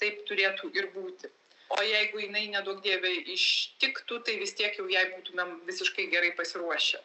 taip 0.00 0.22
turėtų 0.28 0.70
ir 0.78 0.92
būti. 0.94 1.32
O 1.70 1.82
jeigu 1.86 2.22
jinai 2.22 2.48
nedaug 2.50 2.80
dievė 2.82 3.12
ištiktų, 3.34 4.22
tai 4.26 4.38
vis 4.38 4.54
tiek 4.58 4.78
jau 4.78 4.86
jai 4.90 5.04
būtumėm 5.12 5.58
visiškai 5.66 6.08
gerai 6.14 6.32
pasiruošę. 6.38 7.02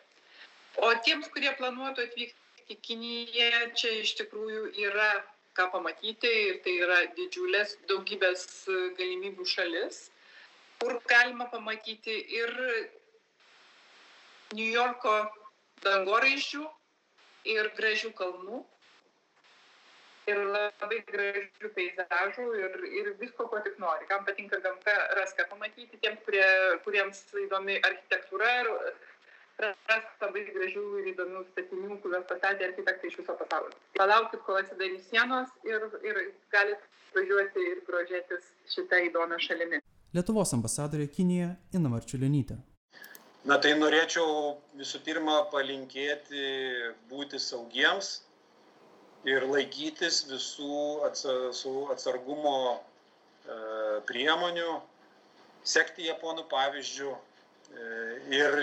O 0.85 0.89
tiems, 1.05 1.29
kurie 1.33 1.51
planuotų 1.57 2.05
atvykti 2.05 2.44
į 2.69 2.77
Kiniją, 2.81 3.49
čia 3.77 3.91
iš 4.01 4.15
tikrųjų 4.19 4.71
yra 4.87 5.09
ką 5.55 5.69
pamatyti 5.71 6.31
ir 6.49 6.59
tai 6.65 6.75
yra 6.83 6.99
didžiulės 7.17 7.77
daugybės 7.89 8.45
galimybių 8.97 9.45
šalis, 9.47 9.99
kur 10.81 10.97
galima 11.09 11.47
pamatyti 11.51 12.15
ir 12.39 12.51
New 14.55 14.71
Yorko 14.71 15.15
dangoraižių 15.85 16.65
ir 17.55 17.69
gražių 17.77 18.11
kalnų 18.17 18.63
ir 20.31 20.41
labai 20.49 20.99
gražių 21.09 21.69
peizažų 21.75 22.45
ir, 22.59 22.77
ir 22.99 23.09
visko, 23.19 23.45
ko 23.49 23.59
tik 23.65 23.77
nori. 23.81 24.07
Kam 24.09 24.25
patinka 24.25 24.59
gamta, 24.63 24.95
ras 25.19 25.35
ką 25.37 25.45
pamatyti, 25.51 25.99
tiems, 26.01 26.23
kurie, 26.25 26.45
kuriems 26.85 27.21
įdomi 27.45 27.77
architektūra 27.85 28.53
ir 28.63 28.71
ras 29.61 30.03
labai 30.21 30.43
gražių 30.49 30.83
ir 31.01 31.09
įdomių 31.13 31.43
statinių, 31.51 31.97
kuriuos 32.03 32.27
pastatė 32.29 32.69
architektai 32.69 33.11
iš 33.11 33.17
viso 33.21 33.35
pasaulio. 33.39 33.77
Palaukit, 33.97 34.43
kol 34.47 34.59
atsidarys 34.59 35.07
sienos 35.09 35.51
ir, 35.67 35.87
ir 36.03 36.21
galit 36.53 36.83
važiuoti 37.15 37.67
ir 37.71 37.83
grožėtis 37.87 38.51
šitą 38.73 39.01
įdomią 39.09 39.39
šalimi. 39.47 39.81
Lietuvos 40.15 40.53
ambasadorė 40.55 41.07
Kinija 41.11 41.55
Ina 41.75 41.91
Marčiulionytė. 41.91 42.57
Na 43.45 43.59
tai 43.61 43.75
norėčiau 43.77 44.55
visų 44.79 45.03
pirma 45.05 45.43
palinkėti 45.51 46.45
būti 47.11 47.39
saugiems 47.39 48.23
ir 49.29 49.45
laikytis 49.49 50.23
visų 50.29 50.79
atsargumo 51.05 52.55
e, 52.73 52.79
priemonių, 54.09 54.79
sekti 55.65 56.07
japonų 56.09 56.47
pavyzdžių 56.49 57.11
e, 57.11 57.19
ir 58.39 58.57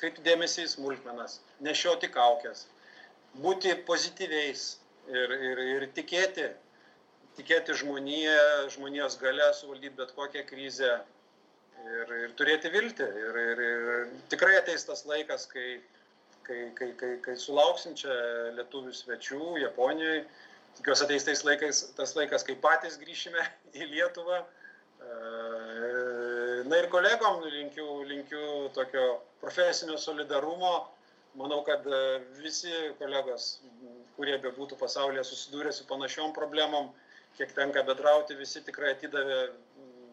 atkreipti 0.00 0.22
dėmesį 0.24 0.62
į 0.64 0.68
smulkmenas, 0.72 1.40
nešioti 1.60 2.08
kaukės, 2.08 2.64
būti 3.44 3.74
pozityviais 3.84 4.78
ir, 5.12 5.32
ir, 5.36 5.58
ir 5.76 5.86
tikėti, 5.92 6.46
tikėti 7.36 7.76
žmoniją, 7.76 8.70
žmonijos 8.72 9.18
gale 9.20 9.50
suvaldyti 9.58 9.98
bet 9.98 10.14
kokią 10.16 10.46
krizę 10.48 10.94
ir, 11.84 12.14
ir 12.24 12.32
turėti 12.38 12.72
viltį. 12.72 13.08
Ir, 13.24 13.40
ir, 13.44 13.60
ir 13.66 14.08
tikrai 14.32 14.56
ateis 14.62 14.88
tas 14.88 15.04
laikas, 15.04 15.44
kai, 15.52 15.82
kai, 16.48 16.70
kai, 16.78 16.94
kai, 16.96 17.12
kai 17.26 17.36
sulauksim 17.36 17.92
čia 18.00 18.16
lietuvių 18.56 18.96
svečių 18.96 19.58
Japonijoje. 19.66 20.24
Tikiuosi 20.80 21.04
ateis 21.04 21.28
tais 21.28 21.44
laikais, 21.44 21.84
tas 21.98 22.16
laikas, 22.16 22.46
kai 22.46 22.56
patys 22.56 22.96
grįšime 22.96 23.44
į 23.76 23.92
Lietuvą 23.92 24.40
Na 26.70 26.78
ir 26.78 26.88
kolegom 26.92 27.40
linkiu 27.48 27.79
tokio 28.74 29.20
profesinio 29.40 29.98
solidarumo, 29.98 30.72
manau, 31.40 31.60
kad 31.66 31.86
e, 31.86 32.00
visi 32.40 32.72
kolegos, 32.98 33.60
kurie 34.16 34.36
bebūtų 34.42 34.78
pasaulyje 34.80 35.24
susidūrę 35.28 35.72
su 35.72 35.86
panašiom 35.88 36.34
problemom, 36.36 36.90
kiek 37.38 37.52
tenka 37.56 37.84
bedrauti, 37.86 38.36
visi 38.38 38.62
tikrai 38.66 38.94
atidavė 38.96 39.40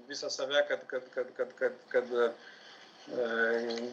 visą 0.07 0.29
save, 0.31 0.61
kad, 0.69 0.85
kad, 0.87 1.09
kad, 1.13 1.33
kad, 1.37 1.55
kad, 1.59 1.79
kad 1.91 2.13
e, 2.17 2.27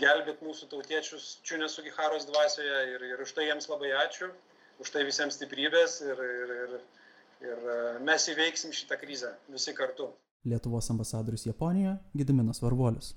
gelbėt 0.03 0.42
mūsų 0.44 0.68
tautiečius 0.70 1.38
Čiūnės 1.46 1.74
Sugiharos 1.79 2.29
dvasioje 2.31 2.83
ir, 2.94 3.07
ir 3.14 3.24
už 3.24 3.35
tai 3.37 3.48
jiems 3.48 3.68
labai 3.70 3.94
ačiū, 4.05 4.31
už 4.83 4.94
tai 4.94 5.05
visiems 5.07 5.38
stiprybės 5.38 6.00
ir, 6.07 6.22
ir, 6.44 6.55
ir, 6.66 6.79
ir 7.48 7.66
e, 7.74 7.81
mes 8.07 8.29
įveiksim 8.31 8.74
šitą 8.77 9.00
krizę 9.00 9.35
visi 9.50 9.74
kartu. 9.74 10.12
Lietuvos 10.44 10.90
ambasadorius 10.92 11.46
Japonijoje 11.48 11.96
Gediminas 12.20 12.61
Varvolius. 12.62 13.14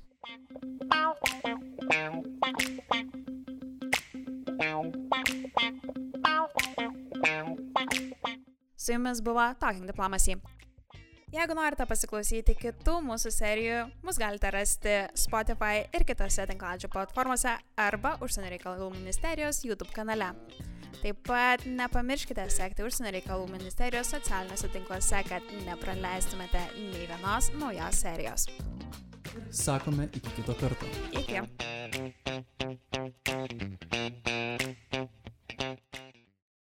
Su 8.77 8.93
jumis 8.93 9.21
buvo 9.21 9.53
Talking 9.59 9.85
Diplomacy. 9.85 10.37
Jeigu 11.27 11.57
norite 11.57 11.83
pasiklausyti 11.83 12.53
kitų 12.55 12.93
mūsų 13.03 13.31
serijų, 13.35 13.79
mus 14.07 14.15
galite 14.15 14.47
rasti 14.55 14.93
Spotify 15.19 15.81
ir 15.91 16.05
kitose 16.07 16.45
tinklaladžio 16.47 16.87
platformose 16.93 17.57
arba 17.83 18.13
Užsienio 18.23 18.53
reikalų 18.53 18.87
ministerijos 18.93 19.59
YouTube 19.67 19.91
kanale. 19.91 20.29
Taip 21.01 21.19
pat 21.27 21.67
nepamirškite 21.67 22.47
sekti 22.55 22.87
Užsienio 22.87 23.11
reikalų 23.17 23.51
ministerijos 23.57 24.13
socialiniuose 24.15 24.71
tinkluose, 24.71 25.19
kad 25.27 25.51
nepraleistumėte 25.67 26.63
nei 26.79 27.11
vienos 27.11 27.51
naujos 27.59 28.01
serijos 28.07 28.47
sakome 29.51 30.09
iki 30.13 30.29
kito 30.35 30.53
karto. 30.53 30.85
Iki. 31.11 31.41